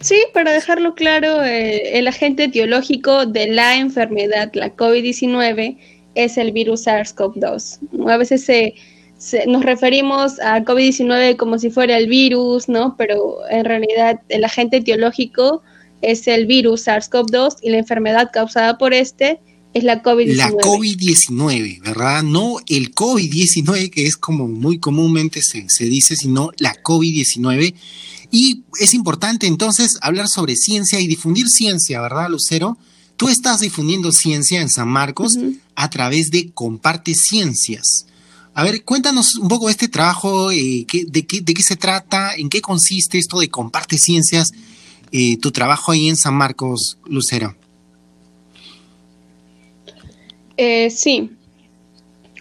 Sí, 0.00 0.16
para 0.34 0.52
dejarlo 0.52 0.94
claro, 0.94 1.42
eh, 1.44 1.98
el 1.98 2.08
agente 2.08 2.44
etiológico 2.44 3.26
de 3.26 3.48
la 3.48 3.76
enfermedad, 3.76 4.50
la 4.54 4.74
COVID-19, 4.74 5.78
es 6.14 6.36
el 6.36 6.52
virus 6.52 6.86
SARS-CoV-2. 6.86 8.08
A 8.08 8.16
veces 8.16 8.44
se, 8.44 8.74
nos 9.46 9.64
referimos 9.64 10.40
a 10.40 10.60
COVID-19 10.64 11.36
como 11.36 11.58
si 11.58 11.70
fuera 11.70 11.96
el 11.96 12.08
virus, 12.08 12.68
¿no? 12.68 12.96
Pero 12.96 13.38
en 13.50 13.64
realidad 13.66 14.20
el 14.28 14.44
agente 14.44 14.78
etiológico 14.78 15.62
es 16.00 16.26
el 16.26 16.46
virus 16.46 16.88
SARS-CoV-2 16.88 17.58
y 17.62 17.70
la 17.70 17.78
enfermedad 17.78 18.30
causada 18.32 18.78
por 18.78 18.94
este 18.94 19.38
es 19.72 19.84
la 19.84 20.02
COVID-19. 20.02 20.34
La 20.34 20.50
COVID-19, 20.50 21.80
¿verdad? 21.82 22.22
No 22.22 22.56
el 22.66 22.94
COVID-19, 22.94 23.90
que 23.90 24.06
es 24.06 24.16
como 24.16 24.48
muy 24.48 24.78
comúnmente 24.78 25.42
se, 25.42 25.68
se 25.68 25.84
dice, 25.84 26.16
sino 26.16 26.50
la 26.58 26.74
COVID-19 26.82 27.74
y 28.30 28.62
es 28.78 28.94
importante 28.94 29.46
entonces 29.46 29.98
hablar 30.02 30.28
sobre 30.28 30.56
ciencia 30.56 31.00
y 31.00 31.06
difundir 31.06 31.48
ciencia, 31.48 32.00
¿verdad, 32.00 32.30
Lucero? 32.30 32.78
Tú 33.16 33.28
estás 33.28 33.60
difundiendo 33.60 34.12
ciencia 34.12 34.60
en 34.60 34.70
San 34.70 34.88
Marcos 34.88 35.36
a 35.74 35.90
través 35.90 36.30
de 36.30 36.50
Comparte 36.52 37.14
Ciencias. 37.14 38.06
A 38.54 38.64
ver, 38.64 38.84
cuéntanos 38.84 39.34
un 39.34 39.48
poco 39.48 39.66
de 39.66 39.72
este 39.72 39.88
trabajo, 39.88 40.50
eh, 40.50 40.86
de, 40.86 41.26
qué, 41.26 41.62
se 41.62 41.76
trata, 41.76 42.34
en 42.34 42.48
qué 42.48 42.60
consiste 42.60 43.18
esto 43.18 43.40
de 43.40 43.50
Comparte 43.50 43.98
Ciencias, 43.98 44.52
eh, 45.12 45.36
tu 45.38 45.50
trabajo 45.50 45.92
ahí 45.92 46.08
en 46.08 46.16
San 46.16 46.34
Marcos, 46.34 46.98
Lucero. 47.04 47.56
Eh, 50.62 50.90
sí. 50.90 51.30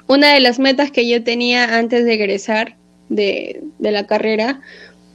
Una 0.05 0.33
de 0.33 0.41
las 0.41 0.59
metas 0.59 0.91
que 0.91 1.07
yo 1.07 1.23
tenía 1.23 1.77
antes 1.77 2.03
de 2.03 2.15
egresar 2.15 2.75
de, 3.07 3.63
de 3.77 3.91
la 3.91 4.07
carrera 4.07 4.59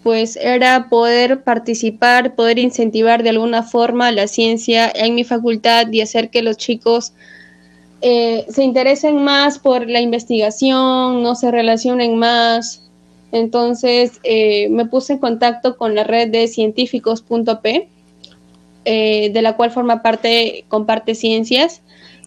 pues 0.02 0.36
era 0.36 0.88
poder 0.88 1.42
participar, 1.42 2.34
poder 2.34 2.58
incentivar 2.58 3.22
de 3.22 3.28
alguna 3.28 3.62
forma 3.62 4.10
la 4.10 4.26
ciencia 4.26 4.90
en 4.94 5.14
mi 5.14 5.22
facultad 5.22 5.92
y 5.92 6.00
hacer 6.00 6.30
que 6.30 6.40
los 6.40 6.56
chicos 6.56 7.12
eh, 8.00 8.46
se 8.48 8.64
interesen 8.64 9.22
más 9.22 9.58
por 9.58 9.86
la 9.86 10.00
investigación, 10.00 11.22
no 11.22 11.34
se 11.34 11.50
relacionen 11.50 12.16
más. 12.16 12.88
Entonces 13.32 14.18
eh, 14.22 14.70
me 14.70 14.86
puse 14.86 15.14
en 15.14 15.18
contacto 15.18 15.76
con 15.76 15.94
la 15.94 16.04
red 16.04 16.30
de 16.30 16.48
científicos.p, 16.48 17.88
eh, 18.86 19.30
de 19.30 19.42
la 19.42 19.56
cual 19.56 19.72
forma 19.72 20.00
parte 20.00 20.64
Comparte 20.68 21.14
Ciencias, 21.14 21.82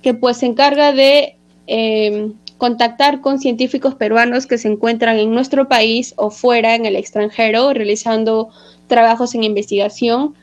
que 0.07 0.13
pues 0.13 0.37
se 0.37 0.45
encarga 0.45 0.93
de 0.93 1.35
contactar 2.57 3.19
con 3.19 3.39
científicos 3.39 3.93
peruanos 3.95 4.47
que 4.47 4.57
se 4.57 4.69
encuentran 4.69 5.19
en 5.19 5.31
nuestro 5.31 5.67
país 5.67 6.13
o 6.15 6.29
fuera, 6.29 6.75
en 6.75 6.85
el 6.85 6.95
extranjero, 6.95 7.73
realizando 7.73 8.47
trabajos 8.87 9.35
en 9.35 9.43
investigación 9.43 10.33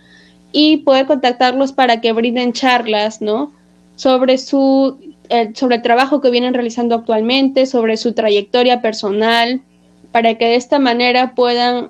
y 0.53 0.77
poder 0.89 1.07
contactarlos 1.07 1.73
para 1.73 2.03
que 2.03 2.13
brinden 2.13 2.53
charlas, 2.53 3.23
¿no? 3.23 3.55
Sobre 3.97 4.37
su 4.37 4.99
sobre 5.55 5.77
el 5.77 5.83
trabajo 5.83 6.21
que 6.21 6.29
vienen 6.29 6.53
realizando 6.53 6.95
actualmente, 6.97 7.65
sobre 7.65 7.97
su 7.97 8.13
trayectoria 8.13 8.83
personal, 8.83 9.63
para 10.13 10.37
que 10.37 10.45
de 10.45 10.57
esta 10.57 10.79
manera 10.79 11.35
puedan 11.35 11.89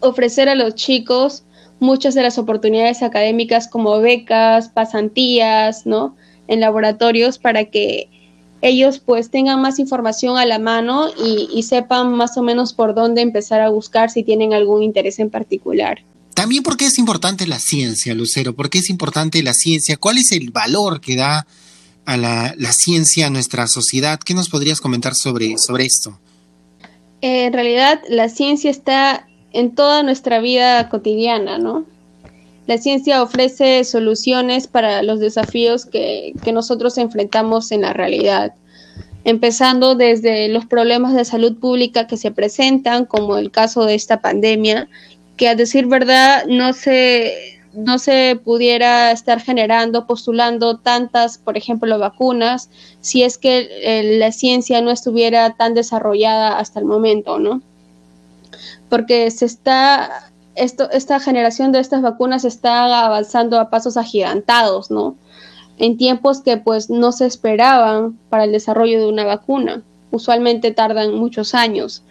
ofrecer 0.00 0.48
a 0.48 0.56
los 0.56 0.74
chicos 0.74 1.44
muchas 1.78 2.16
de 2.16 2.24
las 2.24 2.36
oportunidades 2.36 3.04
académicas 3.04 3.68
como 3.68 4.00
becas, 4.00 4.70
pasantías, 4.70 5.86
¿no? 5.86 6.16
En 6.48 6.60
laboratorios 6.60 7.38
para 7.38 7.64
que 7.66 8.08
ellos 8.62 8.98
pues 8.98 9.30
tengan 9.30 9.60
más 9.60 9.78
información 9.78 10.38
a 10.38 10.46
la 10.46 10.58
mano 10.58 11.08
y, 11.22 11.62
sepan 11.62 12.14
más 12.14 12.36
o 12.36 12.42
menos 12.42 12.72
por 12.72 12.94
dónde 12.94 13.20
empezar 13.20 13.60
a 13.60 13.68
buscar 13.68 14.10
si 14.10 14.22
tienen 14.22 14.54
algún 14.54 14.82
interés 14.82 15.18
en 15.18 15.30
particular. 15.30 16.02
También 16.34 16.62
porque 16.62 16.86
es 16.86 16.98
importante 16.98 17.46
la 17.46 17.58
ciencia, 17.58 18.14
Lucero, 18.14 18.54
¿por 18.54 18.70
qué 18.70 18.78
es 18.78 18.90
importante 18.90 19.42
la 19.42 19.54
ciencia? 19.54 19.96
¿Cuál 19.96 20.18
es 20.18 20.32
el 20.32 20.50
valor 20.50 21.00
que 21.00 21.16
da 21.16 21.46
a 22.04 22.16
la, 22.16 22.54
ciencia 22.72 23.26
a 23.26 23.30
nuestra 23.30 23.66
sociedad? 23.66 24.20
¿Qué 24.20 24.34
nos 24.34 24.48
podrías 24.48 24.80
comentar 24.80 25.14
sobre, 25.14 25.58
sobre 25.58 25.84
esto? 25.86 26.18
en 27.22 27.52
realidad, 27.52 28.02
la 28.08 28.28
ciencia 28.28 28.70
está 28.70 29.26
en 29.52 29.74
toda 29.74 30.02
nuestra 30.02 30.38
vida 30.40 30.88
cotidiana, 30.88 31.58
¿no? 31.58 31.84
La 32.66 32.78
ciencia 32.78 33.22
ofrece 33.22 33.84
soluciones 33.84 34.66
para 34.66 35.02
los 35.02 35.20
desafíos 35.20 35.86
que, 35.86 36.34
nosotros 36.52 36.98
enfrentamos 36.98 37.70
en 37.70 37.82
la 37.82 37.92
realidad, 37.92 38.54
empezando 39.24 39.94
desde 39.94 40.48
los 40.48 40.66
problemas 40.66 41.14
de 41.14 41.24
salud 41.24 41.56
pública 41.58 42.08
que 42.08 42.16
se 42.16 42.32
presentan, 42.32 43.04
como 43.04 43.36
el 43.36 43.52
caso 43.52 43.84
de 43.84 43.94
esta 43.94 44.20
pandemia, 44.20 44.88
que 45.36 45.48
a 45.48 45.54
decir 45.54 45.86
verdad 45.86 46.44
no 46.48 46.72
se, 46.72 47.60
no 47.72 47.98
se 47.98 48.40
pudiera 48.42 49.12
estar 49.12 49.40
generando, 49.40 50.06
postulando 50.06 50.78
tantas, 50.78 51.38
por 51.38 51.56
ejemplo, 51.56 51.98
vacunas, 52.00 52.68
si 53.00 53.22
es 53.22 53.38
que 53.38 53.68
eh, 53.82 54.18
la 54.18 54.32
ciencia 54.32 54.80
no 54.80 54.90
estuviera 54.90 55.54
tan 55.54 55.74
desarrollada 55.74 56.58
hasta 56.58 56.80
el 56.80 56.86
momento, 56.86 57.38
¿no? 57.38 57.62
Porque 58.88 59.30
se 59.30 59.44
está 59.46 60.30
esto, 60.56 60.90
esta 60.90 61.20
generación 61.20 61.72
de 61.72 61.80
estas 61.80 62.02
vacunas 62.02 62.44
está 62.44 63.04
avanzando 63.04 63.60
a 63.60 63.70
pasos 63.70 63.96
agigantados, 63.96 64.90
¿no? 64.90 65.16
En 65.78 65.96
tiempos 65.96 66.40
que 66.40 66.56
pues 66.56 66.90
no 66.90 67.12
se 67.12 67.26
esperaban 67.26 68.18
para 68.30 68.44
el 68.44 68.52
desarrollo 68.52 68.98
de 68.98 69.08
una 69.08 69.24
vacuna. 69.24 69.82
Usualmente 70.10 70.72
tardan 70.72 71.14
muchos 71.14 71.54
años. 71.54 72.02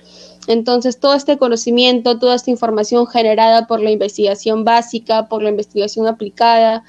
Entonces, 0.48 1.00
todo 1.00 1.16
este 1.16 1.38
conocimiento, 1.38 2.20
toda 2.20 2.36
esta 2.36 2.52
información 2.52 3.08
generada 3.08 3.66
por 3.66 3.80
la 3.80 3.90
investigación 3.90 4.64
básica, 4.64 5.28
por 5.28 5.42
la 5.42 5.50
investigación 5.50 6.08
aplicada, 6.08 6.84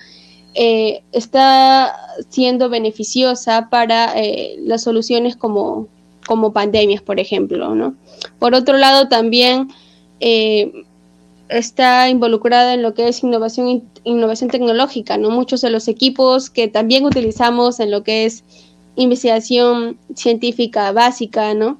eh, 0.52 1.02
está 1.12 1.94
siendo 2.28 2.68
beneficiosa 2.68 3.68
para 3.70 4.12
eh, 4.18 4.56
las 4.60 4.82
soluciones 4.82 5.36
como, 5.36 5.88
como 6.26 6.52
pandemias, 6.52 7.00
por 7.00 7.18
ejemplo. 7.18 7.74
¿no? 7.74 7.94
Por 8.38 8.54
otro 8.54 8.76
lado, 8.76 9.08
también 9.08 9.68
eh, 10.20 10.85
está 11.48 12.08
involucrada 12.08 12.74
en 12.74 12.82
lo 12.82 12.94
que 12.94 13.08
es 13.08 13.22
innovación, 13.22 13.84
innovación 14.04 14.50
tecnológica, 14.50 15.16
¿no? 15.16 15.30
Muchos 15.30 15.60
de 15.60 15.70
los 15.70 15.88
equipos 15.88 16.50
que 16.50 16.68
también 16.68 17.04
utilizamos 17.04 17.80
en 17.80 17.90
lo 17.90 18.02
que 18.02 18.24
es 18.24 18.44
investigación 18.96 19.98
científica 20.14 20.90
básica, 20.92 21.54
¿no? 21.54 21.78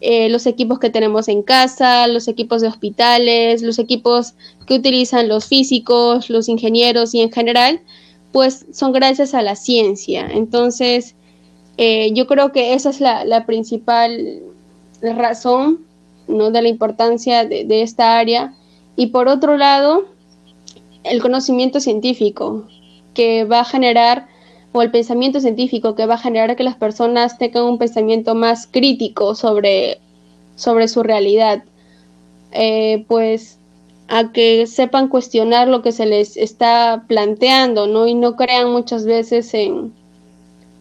Eh, 0.00 0.28
los 0.28 0.46
equipos 0.46 0.78
que 0.78 0.90
tenemos 0.90 1.28
en 1.28 1.42
casa, 1.42 2.06
los 2.08 2.28
equipos 2.28 2.60
de 2.60 2.68
hospitales, 2.68 3.62
los 3.62 3.78
equipos 3.78 4.34
que 4.66 4.74
utilizan 4.74 5.28
los 5.28 5.46
físicos, 5.46 6.28
los 6.28 6.48
ingenieros 6.48 7.14
y 7.14 7.20
en 7.20 7.30
general, 7.30 7.80
pues 8.32 8.66
son 8.72 8.92
gracias 8.92 9.34
a 9.34 9.42
la 9.42 9.54
ciencia. 9.56 10.28
Entonces, 10.32 11.14
eh, 11.76 12.12
yo 12.14 12.26
creo 12.26 12.52
que 12.52 12.74
esa 12.74 12.90
es 12.90 13.00
la, 13.00 13.46
principal 13.46 14.40
razón 15.00 15.86
¿no? 16.28 16.50
de 16.50 16.62
la 16.62 16.68
importancia 16.68 17.44
de 17.44 17.82
esta 17.82 18.18
área. 18.18 18.54
Y 18.96 19.06
por 19.06 19.28
otro 19.28 19.56
lado, 19.56 20.06
el 21.04 21.20
conocimiento 21.20 21.80
científico, 21.80 22.64
que 23.14 23.44
va 23.44 23.60
a 23.60 23.64
generar, 23.64 24.28
o 24.72 24.82
el 24.82 24.90
pensamiento 24.90 25.40
científico, 25.40 25.94
que 25.94 26.06
va 26.06 26.14
a 26.14 26.18
generar 26.18 26.56
que 26.56 26.64
las 26.64 26.76
personas 26.76 27.38
tengan 27.38 27.64
un 27.64 27.78
pensamiento 27.78 28.34
más 28.34 28.66
crítico 28.66 29.34
sobre, 29.34 29.98
sobre 30.56 30.88
su 30.88 31.02
realidad. 31.02 31.64
Eh, 32.52 33.04
pues 33.08 33.58
a 34.08 34.30
que 34.30 34.66
sepan 34.66 35.08
cuestionar 35.08 35.68
lo 35.68 35.80
que 35.80 35.90
se 35.90 36.04
les 36.04 36.36
está 36.36 37.04
planteando, 37.08 37.86
¿no? 37.86 38.06
Y 38.06 38.14
no 38.14 38.36
crean 38.36 38.70
muchas 38.70 39.06
veces 39.06 39.54
en, 39.54 39.92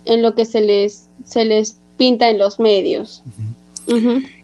en 0.04 0.22
lo 0.22 0.36
que 0.36 0.44
se 0.44 0.60
les, 0.60 1.08
se 1.24 1.46
les 1.46 1.78
pinta 1.96 2.30
en 2.30 2.40
los 2.40 2.60
medios. 2.60 3.24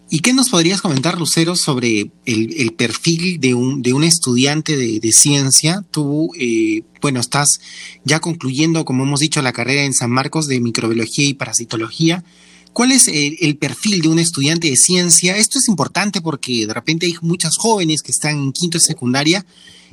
¿Y 0.10 0.20
qué 0.20 0.32
nos 0.32 0.50
podrías 0.50 0.82
comentar, 0.82 1.20
Lucero, 1.20 1.58
sobre 1.58 2.12
el, 2.26 2.74
perfil 2.78 3.42
de 3.42 3.54
un, 3.54 3.82
de 3.82 3.92
un 3.92 4.06
estudiante 4.06 4.78
de, 4.78 5.12
ciencia? 5.12 5.84
Tú, 5.92 6.32
eh, 6.40 6.84
bueno, 7.02 7.20
estás 7.20 7.60
ya 8.06 8.22
concluyendo, 8.22 8.86
como 8.86 9.04
hemos 9.04 9.20
dicho, 9.20 9.42
la 9.42 9.52
carrera 9.52 9.84
en 9.84 9.94
San 9.94 10.10
Marcos 10.10 10.48
de 10.48 10.62
microbiología 10.62 11.26
y 11.26 11.34
parasitología. 11.34 12.24
¿Cuál 12.72 12.94
es 12.94 13.10
el, 13.10 13.58
perfil 13.58 14.02
de 14.02 14.08
un 14.08 14.20
estudiante 14.20 14.70
de 14.70 14.78
ciencia? 14.78 15.36
Esto 15.36 15.60
es 15.60 15.68
importante 15.68 16.22
porque 16.22 16.68
de 16.68 16.74
repente 16.74 17.06
hay 17.06 17.16
muchas 17.22 17.58
jóvenes 17.58 18.02
que 18.02 18.12
están 18.12 18.38
en 18.38 18.54
quinto 18.54 18.78
de 18.78 18.86
secundaria 18.86 19.46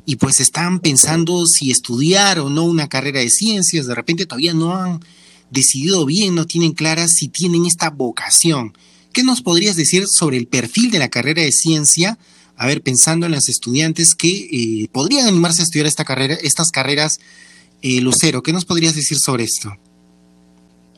y 0.06 0.16
pues 0.16 0.38
están 0.38 0.78
pensando 0.78 1.47
si 1.47 1.73
estudiar 1.73 2.38
o 2.38 2.50
no 2.50 2.64
una 2.64 2.88
carrera 2.88 3.18
de 3.18 3.30
ciencias. 3.30 3.87
De 3.87 3.94
repente 3.97 4.26
todavía 4.26 4.54
no 4.54 4.76
han 4.76 5.00
decidido 5.50 6.04
bien, 6.04 6.37
no 6.37 6.47
tienen 6.47 6.73
clara 6.73 7.09
si 7.09 7.28
tienen 7.28 7.66
esta 7.66 7.90
vocación. 7.90 8.75
¿Qué 9.14 9.23
nos 9.23 9.42
podrías 9.42 9.76
decir 9.76 10.06
sobre 10.09 10.37
el 10.37 10.49
perfil 10.49 10.90
de 10.90 10.99
la 10.99 11.09
carrera 11.09 11.40
de 11.40 11.52
ciencia? 11.52 12.18
A 12.56 12.66
ver, 12.66 12.83
pensando 12.83 13.26
en 13.26 13.33
las 13.33 13.49
estudiantes 13.49 14.16
que 14.16 14.28
eh, 14.28 14.88
podrían 14.90 15.28
animarse 15.28 15.62
a 15.62 15.64
estudiar 15.64 15.87
esta 15.87 16.04
carrera, 16.04 16.35
estas 16.35 16.73
carreras, 16.73 17.21
eh, 17.80 18.00
Lucero, 18.00 18.42
¿qué 18.42 18.52
nos 18.52 18.64
podrías 18.64 18.97
decir 18.97 19.16
sobre 19.18 19.44
esto? 19.44 19.73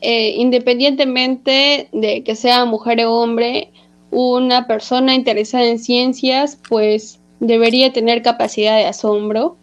Eh, 0.01 0.33
independientemente 0.35 1.89
de 1.93 2.23
que 2.23 2.35
sea 2.35 2.65
mujer 2.65 3.05
o 3.05 3.13
hombre, 3.13 3.71
una 4.09 4.65
persona 4.65 5.13
interesada 5.13 5.65
en 5.65 5.77
ciencias, 5.77 6.57
pues 6.67 7.19
debería 7.39 7.93
tener 7.93 8.23
capacidad 8.23 8.77
de 8.77 8.85
asombro, 8.85 9.57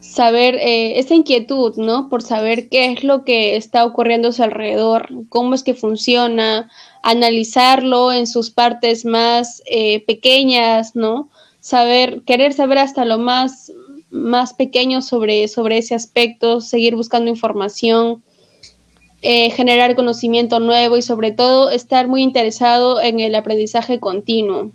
saber 0.00 0.58
esta 0.60 1.14
inquietud, 1.14 1.76
¿no? 1.76 2.08
Por 2.08 2.22
saber 2.22 2.68
qué 2.68 2.92
es 2.92 3.04
lo 3.04 3.24
que 3.24 3.56
está 3.56 3.84
ocurriendo 3.84 4.28
a 4.28 4.32
su 4.32 4.42
alrededor, 4.42 5.08
cómo 5.28 5.54
es 5.54 5.62
que 5.62 5.74
funciona, 5.74 6.70
analizarlo 7.02 8.12
en 8.12 8.26
sus 8.26 8.50
partes 8.50 9.04
más 9.04 9.62
eh, 9.66 10.04
pequeñas, 10.06 10.96
¿no? 10.96 11.28
Saber, 11.60 12.22
querer 12.22 12.52
saber 12.52 12.78
hasta 12.78 13.04
lo 13.04 13.18
más, 13.18 13.72
más 14.10 14.54
pequeño 14.54 15.02
sobre, 15.02 15.46
sobre 15.48 15.78
ese 15.78 15.94
aspecto, 15.94 16.60
seguir 16.60 16.96
buscando 16.96 17.30
información, 17.30 18.22
eh, 19.22 19.50
generar 19.50 19.94
conocimiento 19.96 20.60
nuevo 20.60 20.96
y 20.96 21.02
sobre 21.02 21.30
todo 21.32 21.70
estar 21.70 22.08
muy 22.08 22.22
interesado 22.22 23.00
en 23.00 23.20
el 23.20 23.34
aprendizaje 23.34 24.00
continuo. 24.00 24.72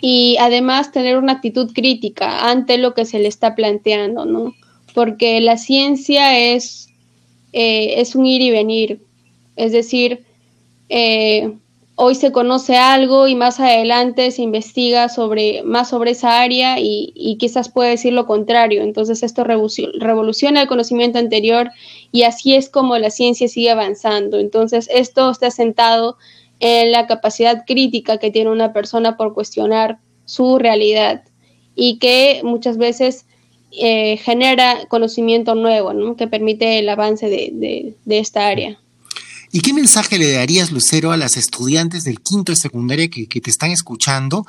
Y 0.00 0.36
además 0.38 0.92
tener 0.92 1.16
una 1.16 1.32
actitud 1.34 1.72
crítica 1.72 2.48
ante 2.48 2.78
lo 2.78 2.94
que 2.94 3.04
se 3.04 3.18
le 3.18 3.28
está 3.28 3.54
planteando, 3.54 4.24
¿no? 4.24 4.54
Porque 4.94 5.40
la 5.40 5.56
ciencia 5.56 6.38
es, 6.38 6.88
eh, 7.52 8.00
es 8.00 8.14
un 8.14 8.26
ir 8.26 8.40
y 8.40 8.50
venir. 8.50 9.00
Es 9.56 9.72
decir, 9.72 10.24
eh, 10.88 11.52
hoy 12.00 12.14
se 12.14 12.30
conoce 12.30 12.76
algo 12.76 13.26
y 13.26 13.34
más 13.34 13.58
adelante 13.58 14.30
se 14.30 14.42
investiga 14.42 15.08
sobre, 15.08 15.64
más 15.64 15.88
sobre 15.88 16.12
esa 16.12 16.40
área 16.40 16.78
y, 16.78 17.36
quizás 17.40 17.68
puede 17.68 17.90
decir 17.90 18.12
lo 18.12 18.24
contrario. 18.24 18.82
Entonces 18.82 19.24
esto 19.24 19.42
revoluciona 19.42 20.62
el 20.62 20.68
conocimiento 20.68 21.18
anterior 21.18 21.72
y 22.12 22.22
así 22.22 22.54
es 22.54 22.70
como 22.70 22.96
la 22.98 23.10
ciencia 23.10 23.48
sigue 23.48 23.72
avanzando. 23.72 24.38
Entonces 24.38 24.88
esto 24.94 25.28
está 25.30 25.50
sentado 25.50 26.16
en 26.60 26.92
la 26.92 27.06
capacidad 27.06 27.64
crítica 27.66 28.18
que 28.18 28.30
tiene 28.30 28.50
una 28.50 28.72
persona 28.72 29.16
por 29.16 29.34
cuestionar 29.34 29.98
su 30.24 30.58
realidad 30.58 31.22
y 31.74 31.98
que 31.98 32.40
muchas 32.44 32.76
veces 32.76 33.24
eh, 33.70 34.16
genera 34.18 34.86
conocimiento 34.88 35.54
nuevo, 35.54 36.16
que 36.16 36.26
permite 36.26 36.78
el 36.78 36.88
avance 36.88 37.28
de 37.28 38.18
esta 38.18 38.48
área. 38.48 38.78
¿Y 39.50 39.60
qué 39.60 39.72
mensaje 39.72 40.18
le 40.18 40.32
darías, 40.32 40.72
Lucero, 40.72 41.10
a 41.10 41.16
las 41.16 41.36
estudiantes 41.36 42.04
del 42.04 42.20
quinto 42.20 42.52
de 42.52 42.56
secundaria 42.56 43.08
que, 43.08 43.26
te 43.26 43.50
están 43.50 43.70
escuchando? 43.70 44.46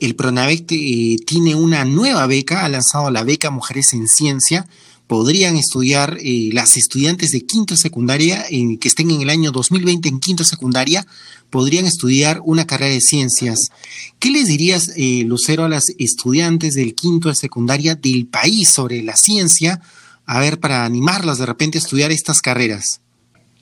El 0.00 0.16
Pronavec 0.16 0.72
eh, 0.72 1.16
tiene 1.24 1.54
una 1.54 1.84
nueva 1.84 2.26
beca, 2.26 2.64
ha 2.64 2.68
lanzado 2.68 3.10
la 3.10 3.22
beca 3.22 3.50
Mujeres 3.50 3.92
en 3.92 4.08
Ciencia. 4.08 4.66
Podrían 5.10 5.56
estudiar 5.56 6.18
eh, 6.22 6.50
las 6.52 6.76
estudiantes 6.76 7.32
de 7.32 7.44
quinto 7.44 7.74
secundaria 7.74 8.44
que 8.48 8.86
estén 8.88 9.10
en 9.10 9.22
el 9.22 9.30
año 9.30 9.50
2020 9.50 10.08
en 10.08 10.20
quinto 10.20 10.44
secundaria, 10.44 11.04
podrían 11.50 11.84
estudiar 11.84 12.40
una 12.44 12.64
carrera 12.64 12.94
de 12.94 13.00
ciencias. 13.00 13.72
¿Qué 14.20 14.30
les 14.30 14.46
dirías, 14.46 14.92
eh, 14.96 15.24
Lucero, 15.26 15.64
a 15.64 15.68
las 15.68 15.86
estudiantes 15.98 16.74
del 16.74 16.94
quinto 16.94 17.28
de 17.28 17.34
secundaria 17.34 17.96
del 17.96 18.28
país 18.28 18.68
sobre 18.68 19.02
la 19.02 19.16
ciencia? 19.16 19.80
A 20.26 20.38
ver, 20.38 20.60
para 20.60 20.84
animarlas 20.84 21.38
de 21.38 21.46
repente 21.46 21.78
a 21.78 21.80
estudiar 21.80 22.12
estas 22.12 22.40
carreras. 22.40 23.00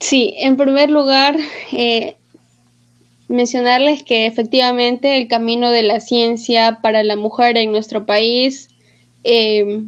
Sí, 0.01 0.35
en 0.37 0.59
primer 0.59 0.91
lugar, 0.91 1.35
eh, 1.73 2.17
mencionarles 3.29 4.03
que 4.03 4.27
efectivamente 4.27 5.17
el 5.17 5.29
camino 5.29 5.71
de 5.71 5.83
la 5.83 6.01
ciencia 6.01 6.81
para 6.83 7.03
la 7.05 7.17
mujer 7.17 7.57
en 7.57 7.73
nuestro 7.73 8.05
país 8.05 8.69
eh, 9.25 9.85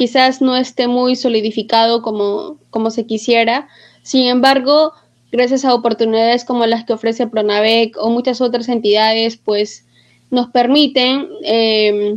quizás 0.00 0.40
no 0.40 0.56
esté 0.56 0.88
muy 0.88 1.14
solidificado 1.14 2.00
como, 2.00 2.56
como 2.70 2.90
se 2.90 3.04
quisiera. 3.04 3.68
Sin 4.02 4.28
embargo, 4.28 4.94
gracias 5.30 5.66
a 5.66 5.74
oportunidades 5.74 6.46
como 6.46 6.64
las 6.64 6.86
que 6.86 6.94
ofrece 6.94 7.26
Pronavec 7.26 7.98
o 7.98 8.08
muchas 8.08 8.40
otras 8.40 8.70
entidades, 8.70 9.36
pues 9.36 9.84
nos 10.30 10.48
permiten 10.48 11.28
eh, 11.44 12.16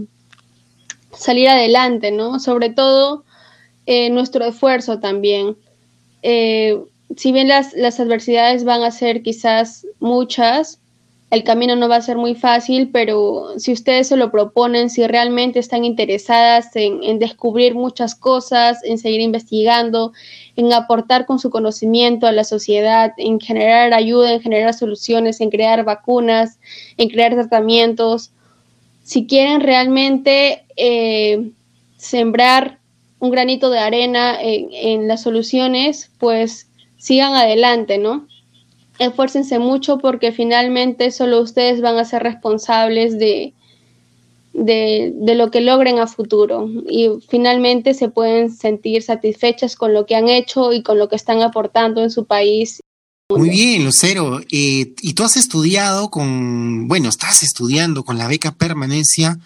salir 1.12 1.50
adelante, 1.50 2.12
¿no? 2.12 2.39
Sobre 2.39 2.69
todo 2.69 3.26
nuestro 3.86 4.46
esfuerzo 4.46 5.00
también 5.00 5.58
si 7.17 7.32
bien 7.32 7.48
las, 7.48 7.74
las 7.74 8.00
adversidades 8.00 8.63
van 8.63 8.84
a 8.84 8.91
ser 8.91 9.22
quizás 9.22 9.86
muchas, 10.00 10.80
el 11.34 11.43
camino 11.43 11.76
no 11.76 11.89
va 11.89 11.96
a 11.96 12.02
ser 12.02 12.15
muy 12.15 12.36
fácil, 12.36 12.91
pero 12.93 13.58
si 13.58 13.74
ustedes 13.74 14.10
se 14.10 14.17
lo 14.17 14.30
proponen, 14.30 14.91
si 14.91 15.08
realmente 15.08 15.58
están 15.58 15.84
interesadas 15.84 16.76
en, 16.76 17.17
descubrir 17.17 17.74
muchas 17.74 18.13
cosas, 18.13 18.84
en 18.84 19.00
seguir 19.00 19.19
investigando, 19.19 20.13
en 20.56 20.72
aportar 20.72 21.26
con 21.26 21.39
su 21.39 21.50
conocimiento 21.50 22.28
a 22.28 22.32
la 22.32 22.43
sociedad, 22.43 23.13
en 23.17 23.39
generar 23.39 23.96
ayuda, 23.96 24.34
en 24.34 24.41
generar 24.41 24.76
soluciones, 24.76 25.41
en 25.41 25.50
crear 25.50 25.84
vacunas, 25.84 26.60
en 26.98 27.10
crear 27.10 27.34
tratamientos, 27.34 28.30
si 29.02 29.26
quieren 29.26 29.62
realmente 29.62 30.65
eh, 30.78 31.50
sembrar 31.98 32.78
un 33.17 33.32
granito 33.32 33.72
de 33.72 33.80
arena 33.80 34.39
en, 34.39 34.67
en 34.72 35.08
las 35.08 35.24
soluciones, 35.24 36.12
pues 36.19 36.69
sigan 36.98 37.34
adelante, 37.34 37.98
¿no? 37.98 38.28
Esfuércense 39.03 39.59
mucho 39.59 39.97
porque 39.97 40.31
finalmente 40.31 41.11
solo 41.11 41.41
ustedes 41.41 41.81
van 41.81 41.97
a 41.97 42.05
ser 42.05 42.23
responsables 42.23 43.17
de, 43.19 43.53
de, 44.53 45.35
lo 45.35 45.51
que 45.51 45.61
logren 45.61 45.99
a 45.99 46.07
futuro 46.07 46.69
y 46.89 47.09
finalmente 47.27 47.93
se 47.93 48.09
pueden 48.09 48.51
sentir 48.51 49.03
satisfechas 49.03 49.75
con 49.75 49.93
lo 49.93 50.05
que 50.05 50.15
han 50.15 50.29
hecho 50.29 50.73
y 50.73 50.83
con 50.83 50.97
lo 50.97 51.09
que 51.09 51.15
están 51.15 51.41
aportando 51.41 52.01
en 52.01 52.11
su 52.11 52.25
país. 52.25 52.79
Muy 53.29 53.49
bien, 53.49 53.83
Lucero. 53.83 54.41
Eh, 54.51 54.93
y 55.01 55.13
tú 55.13 55.23
has 55.23 55.37
estudiado 55.37 56.09
con, 56.09 56.87
bueno, 56.87 57.09
estás 57.09 57.41
estudiando 57.41 58.03
con 58.03 58.17
la 58.17 58.27
beca 58.27 58.53
permanencia 58.53 59.39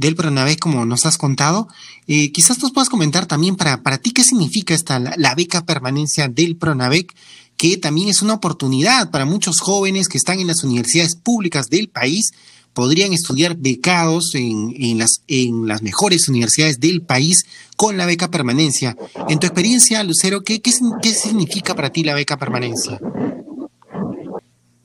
del 0.00 0.16
Pronavec, 0.16 0.58
como 0.58 0.86
nos 0.86 1.04
has 1.04 1.18
contado. 1.18 1.68
Eh, 2.06 2.32
quizás 2.32 2.58
nos 2.62 2.72
puedas 2.72 2.88
comentar 2.88 3.26
también 3.26 3.56
para, 3.56 3.82
para 3.82 3.98
ti 3.98 4.12
qué 4.12 4.24
significa 4.24 4.74
esta, 4.74 4.98
la, 4.98 5.34
beca 5.34 5.64
permanencia 5.66 6.26
del 6.26 6.56
Pronavec, 6.56 7.14
que 7.60 7.76
también 7.76 8.08
es 8.08 8.22
una 8.22 8.32
oportunidad 8.32 9.10
para 9.10 9.26
muchos 9.26 9.60
jóvenes 9.60 10.08
que 10.08 10.16
están 10.16 10.40
en 10.40 10.46
las 10.46 10.64
universidades 10.64 11.14
públicas 11.14 11.68
del 11.68 11.90
país, 11.90 12.32
podrían 12.72 13.12
estudiar 13.12 13.54
becados 13.54 14.34
en, 14.34 14.72
en, 14.78 14.96
las, 14.96 15.22
en 15.28 15.68
las 15.68 15.82
mejores 15.82 16.26
universidades 16.30 16.80
del 16.80 17.02
país 17.02 17.44
con 17.76 17.98
la 17.98 18.06
beca 18.06 18.30
permanencia. 18.30 18.96
En 19.28 19.38
tu 19.38 19.46
experiencia, 19.46 20.02
Lucero, 20.04 20.40
¿qué, 20.40 20.62
qué, 20.62 20.70
qué 21.02 21.10
significa 21.10 21.74
para 21.74 21.90
ti 21.90 22.02
la 22.02 22.14
beca 22.14 22.38
permanencia? 22.38 22.98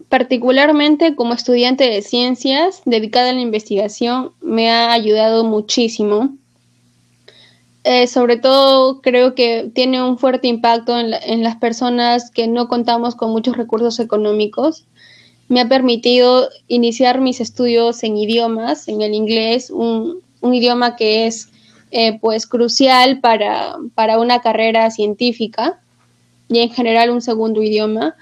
Particularmente 0.10 1.16
como 1.16 1.34
estudiante 1.34 1.86
de 1.86 2.02
ciencias 2.02 2.82
dedicada 2.84 3.30
a 3.30 3.34
la 3.34 3.40
investigación, 3.40 4.32
me 4.42 4.70
ha 4.70 4.92
ayudado 4.92 5.46
muchísimo. 5.46 6.36
Eh, 7.88 8.08
sobre 8.08 8.38
todo 8.38 9.00
creo 9.02 9.36
que 9.36 9.70
tiene 9.76 10.02
un 10.02 10.18
fuerte 10.18 10.48
impacto 10.48 10.98
en, 11.00 11.44
las 11.44 11.56
personas 11.58 12.32
que 12.32 12.48
no 12.48 12.68
contamos 12.68 13.14
con 13.14 13.30
muchos 13.30 13.58
recursos 13.58 14.00
económicos, 14.00 14.86
me 15.50 15.62
ha 15.62 15.70
permitido 15.70 16.50
iniciar 16.68 17.22
mis 17.22 17.40
estudios 17.40 18.02
en 18.04 18.18
idiomas, 18.18 18.88
en 18.88 19.04
el 19.04 19.14
inglés, 19.14 19.70
un, 19.70 20.24
idioma 20.42 20.96
que 20.96 21.28
es 21.28 21.50
eh, 21.92 22.18
pues 22.20 22.48
crucial 22.48 23.20
para, 23.20 23.76
para, 23.94 24.20
una 24.20 24.42
carrera 24.42 24.90
científica 24.90 25.80
y 26.50 26.62
en 26.62 26.72
general 26.72 27.12
un 27.12 27.22
segundo 27.22 27.62
idioma. 27.62 28.16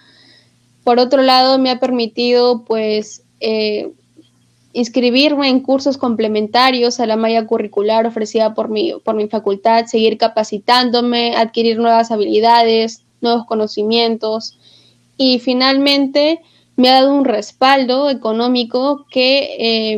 Por 0.84 1.00
otro 1.00 1.22
lado, 1.22 1.58
me 1.58 1.70
ha 1.70 1.80
permitido 1.80 2.66
pues 2.66 3.24
eh, 3.40 3.94
inscribirme 4.74 5.50
en 5.50 5.62
cursos 5.62 5.98
complementarios 5.98 7.00
a 7.00 7.06
la 7.06 7.16
malla 7.16 7.46
curricular 7.46 8.06
ofrecida 8.08 8.56
por 8.56 8.70
mi, 8.70 8.94
por 9.04 9.16
mi 9.16 9.28
facultad, 9.28 9.86
seguir 9.86 10.18
capacitándome, 10.18 11.36
adquirir 11.36 11.78
nuevas 11.78 12.12
habilidades, 12.12 13.04
nuevos 13.22 13.46
conocimientos 13.46 14.58
y 15.16 15.40
finalmente 15.40 16.42
me 16.76 16.90
ha 16.90 16.94
dado 16.94 17.14
un 17.14 17.26
respaldo 17.26 18.10
económico 18.10 19.06
que 19.12 19.56
eh, 19.60 19.98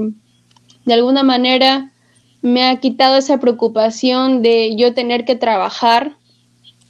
de 0.83 0.93
alguna 0.93 1.23
manera 1.23 1.93
me 2.41 2.63
ha 2.63 2.75
quitado 2.79 3.15
esa 3.17 3.39
preocupación 3.39 4.41
de 4.41 4.75
yo 4.75 4.93
tener 4.93 5.25
que 5.25 5.35
trabajar 5.35 6.17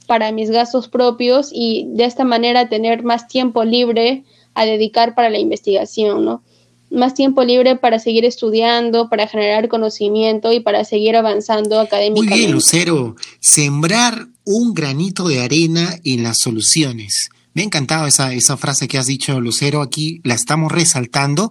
para 0.06 0.32
mis 0.32 0.50
gastos 0.50 0.88
propios 0.88 1.50
y 1.52 1.86
de 1.88 2.04
esta 2.04 2.24
manera 2.24 2.68
tener 2.68 3.04
más 3.04 3.28
tiempo 3.28 3.64
libre 3.64 4.24
a 4.54 4.64
dedicar 4.66 5.14
para 5.14 5.30
la 5.30 5.38
investigación, 5.38 6.24
¿no? 6.24 6.42
Más 6.90 7.14
tiempo 7.14 7.42
libre 7.42 7.76
para 7.76 7.98
seguir 7.98 8.24
estudiando, 8.24 9.08
para 9.08 9.26
generar 9.26 9.68
conocimiento 9.68 10.52
y 10.52 10.60
para 10.60 10.84
seguir 10.84 11.16
avanzando 11.16 11.80
académicamente. 11.80 12.30
Muy 12.30 12.38
bien, 12.38 12.52
Lucero. 12.52 13.16
Sembrar 13.40 14.28
un 14.44 14.72
granito 14.72 15.26
de 15.26 15.40
arena 15.40 15.98
en 16.04 16.22
las 16.22 16.38
soluciones. 16.38 17.28
Me 17.54 17.62
ha 17.62 17.64
encantado 17.64 18.06
esa, 18.06 18.34
esa 18.34 18.56
frase 18.56 18.86
que 18.86 18.98
has 18.98 19.06
dicho, 19.06 19.40
Lucero. 19.40 19.82
Aquí 19.82 20.20
la 20.24 20.34
estamos 20.34 20.70
resaltando. 20.70 21.50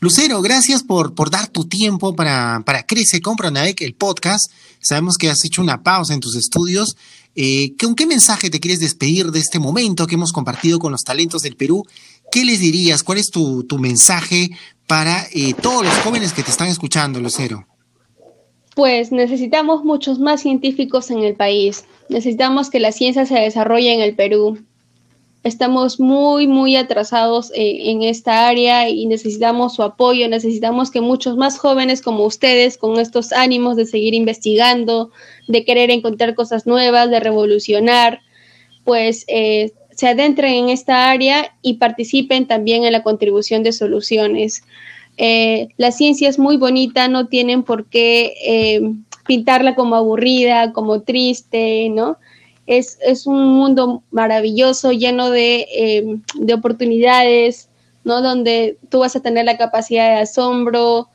Lucero, 0.00 0.42
gracias 0.42 0.82
por, 0.82 1.14
por 1.14 1.30
dar 1.30 1.48
tu 1.48 1.64
tiempo 1.64 2.14
para, 2.14 2.62
para 2.66 2.84
Crece, 2.84 3.22
Compra 3.22 3.50
Navec, 3.50 3.80
el 3.80 3.94
podcast. 3.94 4.50
Sabemos 4.80 5.16
que 5.16 5.30
has 5.30 5.42
hecho 5.44 5.62
una 5.62 5.82
pausa 5.82 6.12
en 6.12 6.20
tus 6.20 6.34
estudios. 6.34 6.96
Eh, 7.36 7.74
¿Con 7.80 7.94
qué 7.94 8.06
mensaje 8.06 8.50
te 8.50 8.60
quieres 8.60 8.80
despedir 8.80 9.30
de 9.30 9.40
este 9.40 9.58
momento 9.58 10.06
que 10.06 10.16
hemos 10.16 10.32
compartido 10.32 10.78
con 10.78 10.92
los 10.92 11.04
talentos 11.04 11.42
del 11.42 11.56
Perú? 11.56 11.86
¿Qué 12.34 12.44
les 12.44 12.58
dirías? 12.58 13.04
¿Cuál 13.04 13.18
es 13.18 13.30
tu, 13.30 13.62
tu 13.62 13.78
mensaje 13.78 14.50
para 14.88 15.22
eh, 15.32 15.54
todos 15.54 15.84
los 15.84 15.94
jóvenes 15.98 16.32
que 16.32 16.42
te 16.42 16.50
están 16.50 16.66
escuchando, 16.66 17.20
Lucero? 17.20 17.64
Pues 18.74 19.12
necesitamos 19.12 19.84
muchos 19.84 20.18
más 20.18 20.42
científicos 20.42 21.12
en 21.12 21.20
el 21.20 21.36
país. 21.36 21.84
Necesitamos 22.08 22.70
que 22.70 22.80
la 22.80 22.90
ciencia 22.90 23.24
se 23.24 23.38
desarrolle 23.38 23.94
en 23.94 24.00
el 24.00 24.16
Perú 24.16 24.58
estamos 25.44 26.00
muy, 26.00 26.48
muy 26.48 26.74
atrasados 26.74 27.52
eh, 27.54 27.90
en 27.90 28.02
esta 28.02 28.48
área 28.48 28.88
y 28.88 29.06
necesitamos 29.06 29.74
su 29.74 29.82
apoyo, 29.82 30.26
necesitamos 30.28 30.90
que 30.90 31.02
muchos 31.02 31.36
más 31.36 31.58
jóvenes 31.58 32.00
como 32.00 32.24
ustedes, 32.24 32.78
con 32.78 32.98
estos 32.98 33.30
ánimos 33.32 33.76
de 33.76 33.84
seguir 33.84 34.14
investigando, 34.14 35.10
de 35.46 35.64
querer 35.64 35.90
encontrar 35.90 36.34
cosas 36.34 36.66
nuevas, 36.66 37.10
de 37.10 37.20
revolucionar, 37.20 38.22
pues 38.84 39.24
eh, 39.28 39.72
se 39.94 40.08
adentren 40.08 40.52
en 40.54 40.68
esta 40.68 41.10
área 41.10 41.54
y 41.62 41.74
participen 41.74 42.46
también 42.46 42.84
en 42.84 42.92
la 42.92 43.02
contribución 43.02 43.62
de 43.62 43.72
soluciones. 43.72 44.62
Eh, 45.16 45.68
la 45.76 45.92
ciencia 45.92 46.28
es 46.28 46.38
muy 46.38 46.56
bonita, 46.56 47.08
no 47.08 47.28
tienen 47.28 47.62
por 47.62 47.86
qué 47.86 48.82
pintarla 49.26 49.74
como 49.74 49.96
aburrida, 49.96 50.72
como 50.72 51.02
triste, 51.02 51.88
¿no? 51.90 52.18
Es, 52.66 53.26
un 53.26 53.54
mundo 53.54 54.02
maravilloso, 54.10 54.92
lleno 54.92 55.32
em, 55.34 56.22
de, 56.34 56.54
oportunidades, 56.54 57.68
¿no? 58.04 58.22
Donde 58.22 58.78
tú 58.88 59.00
vas 59.00 59.16
a 59.16 59.20
tener 59.20 59.44
la 59.44 59.58
capacidad 59.58 60.14
de 60.14 60.22
asombro, 60.22 61.08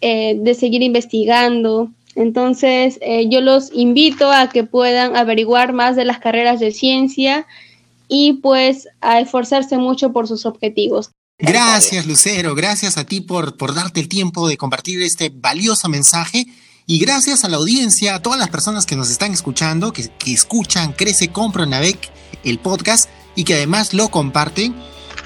eh, 0.00 0.36
de 0.38 0.54
seguir 0.54 0.82
investigando. 0.82 1.90
Entonces, 2.14 2.98
eh, 3.00 3.28
yo 3.28 3.40
los 3.40 3.72
invito 3.72 4.30
a 4.30 4.48
que 4.48 4.64
puedan 4.64 5.16
averiguar 5.16 5.72
más 5.72 5.96
de 5.96 6.04
las 6.04 6.18
carreras 6.18 6.60
de 6.60 6.70
ciencia 6.70 7.46
y 8.14 8.34
pues 8.34 8.88
a 9.00 9.20
esforzarse 9.20 9.78
mucho 9.78 10.12
por 10.12 10.28
sus 10.28 10.44
objetivos. 10.44 11.12
Gracias, 11.38 12.04
Lucero. 12.04 12.54
Gracias 12.54 12.98
a 12.98 13.04
ti 13.04 13.22
por, 13.22 13.56
por 13.56 13.74
darte 13.74 14.00
el 14.00 14.08
tiempo 14.08 14.46
de 14.48 14.58
compartir 14.58 15.00
este 15.00 15.32
valioso 15.34 15.88
mensaje 15.88 16.46
y 16.86 16.98
gracias 16.98 17.42
a 17.44 17.48
la 17.48 17.56
audiencia, 17.56 18.16
a 18.16 18.20
todas 18.20 18.38
las 18.38 18.50
personas 18.50 18.84
que 18.84 18.96
nos 18.96 19.08
están 19.08 19.32
escuchando, 19.32 19.94
que, 19.94 20.10
escuchan 20.26 20.92
Crece 20.92 21.28
Compro 21.28 21.64
Navec, 21.64 22.12
el 22.44 22.58
podcast, 22.58 23.08
y 23.34 23.44
que 23.44 23.54
además 23.54 23.94
lo 23.94 24.10
comparten. 24.10 24.74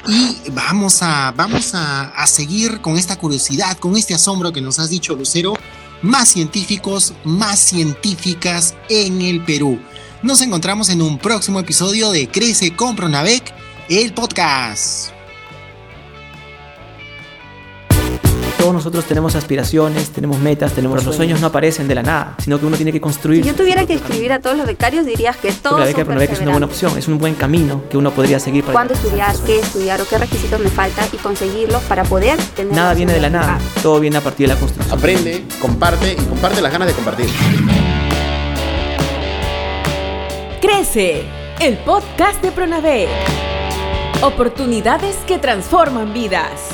Y 0.06 0.36
vamos 0.52 1.02
a, 1.02 1.32
vamos 1.36 1.74
a, 1.74 2.10
a 2.10 2.26
seguir 2.28 2.80
con 2.82 2.96
esta 2.96 3.18
curiosidad, 3.18 3.76
con 3.78 3.96
este 3.96 4.14
asombro 4.14 4.52
que 4.52 4.60
nos 4.60 4.78
has 4.78 4.90
dicho, 4.90 5.16
Lucero. 5.16 5.54
Más 6.02 6.28
científicos, 6.28 7.14
más 7.24 7.58
científicas 7.58 8.76
en 8.88 9.22
el 9.22 9.44
Perú. 9.44 9.80
Nos 10.26 10.40
encontramos 10.40 10.88
en 10.88 11.02
un 11.02 11.18
próximo 11.18 11.60
episodio 11.60 12.10
de 12.10 12.26
Crece 12.26 12.74
Compro 12.74 13.08
Navec, 13.08 13.54
el 13.88 14.12
podcast. 14.12 15.12
todos 18.58 18.74
nosotros 18.74 19.04
tenemos 19.04 19.36
aspiraciones, 19.36 20.10
tenemos 20.10 20.40
metas, 20.40 20.72
tenemos 20.72 21.04
los 21.04 21.14
sueños 21.14 21.40
no 21.40 21.46
aparecen 21.46 21.86
de 21.86 21.94
la 21.94 22.02
nada, 22.02 22.34
sino 22.42 22.58
que 22.58 22.66
uno 22.66 22.74
tiene 22.74 22.90
que 22.90 23.00
construir. 23.00 23.44
Si 23.44 23.50
yo 23.50 23.54
tuviera 23.54 23.86
que 23.86 23.94
escribir 23.94 24.32
a 24.32 24.40
todos 24.40 24.56
los 24.56 24.66
becarios, 24.66 25.06
dirías 25.06 25.36
que 25.36 25.52
todos. 25.52 25.78
La 25.78 25.86
beca 25.86 26.02
de 26.02 26.24
es 26.24 26.40
una 26.40 26.50
buena 26.50 26.66
opción, 26.66 26.98
es 26.98 27.06
un 27.06 27.18
buen 27.18 27.36
camino 27.36 27.84
que 27.88 27.96
uno 27.96 28.10
podría 28.10 28.40
seguir 28.40 28.64
para. 28.64 28.72
¿Cuándo 28.72 28.94
estudiar? 28.94 29.36
¿Qué 29.46 29.60
estudiar? 29.60 30.00
¿O 30.00 30.08
qué 30.08 30.18
requisitos 30.18 30.58
me 30.58 30.70
falta? 30.70 31.06
Y 31.12 31.18
conseguirlo 31.18 31.78
para 31.82 32.02
poder 32.02 32.36
tener. 32.56 32.74
Nada 32.74 32.94
viene 32.94 33.12
de 33.12 33.20
la 33.20 33.30
nada, 33.30 33.60
todo 33.80 34.00
viene 34.00 34.16
a 34.16 34.20
partir 34.20 34.48
de 34.48 34.54
la 34.54 34.58
construcción. 34.58 34.98
Aprende, 34.98 35.44
comparte 35.60 36.14
y 36.14 36.24
comparte 36.24 36.60
las 36.60 36.72
ganas 36.72 36.88
de 36.88 36.94
compartir. 36.94 37.28
Crece, 40.66 41.22
el 41.60 41.78
podcast 41.78 42.42
de 42.42 42.50
Pronave. 42.50 43.06
Oportunidades 44.20 45.14
que 45.18 45.38
transforman 45.38 46.12
vidas. 46.12 46.70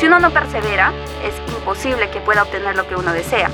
Si 0.00 0.06
uno 0.06 0.18
no 0.18 0.30
persevera, 0.30 0.94
es 1.22 1.34
imposible 1.54 2.08
que 2.08 2.22
pueda 2.22 2.44
obtener 2.44 2.76
lo 2.76 2.88
que 2.88 2.94
uno 2.94 3.12
desea. 3.12 3.50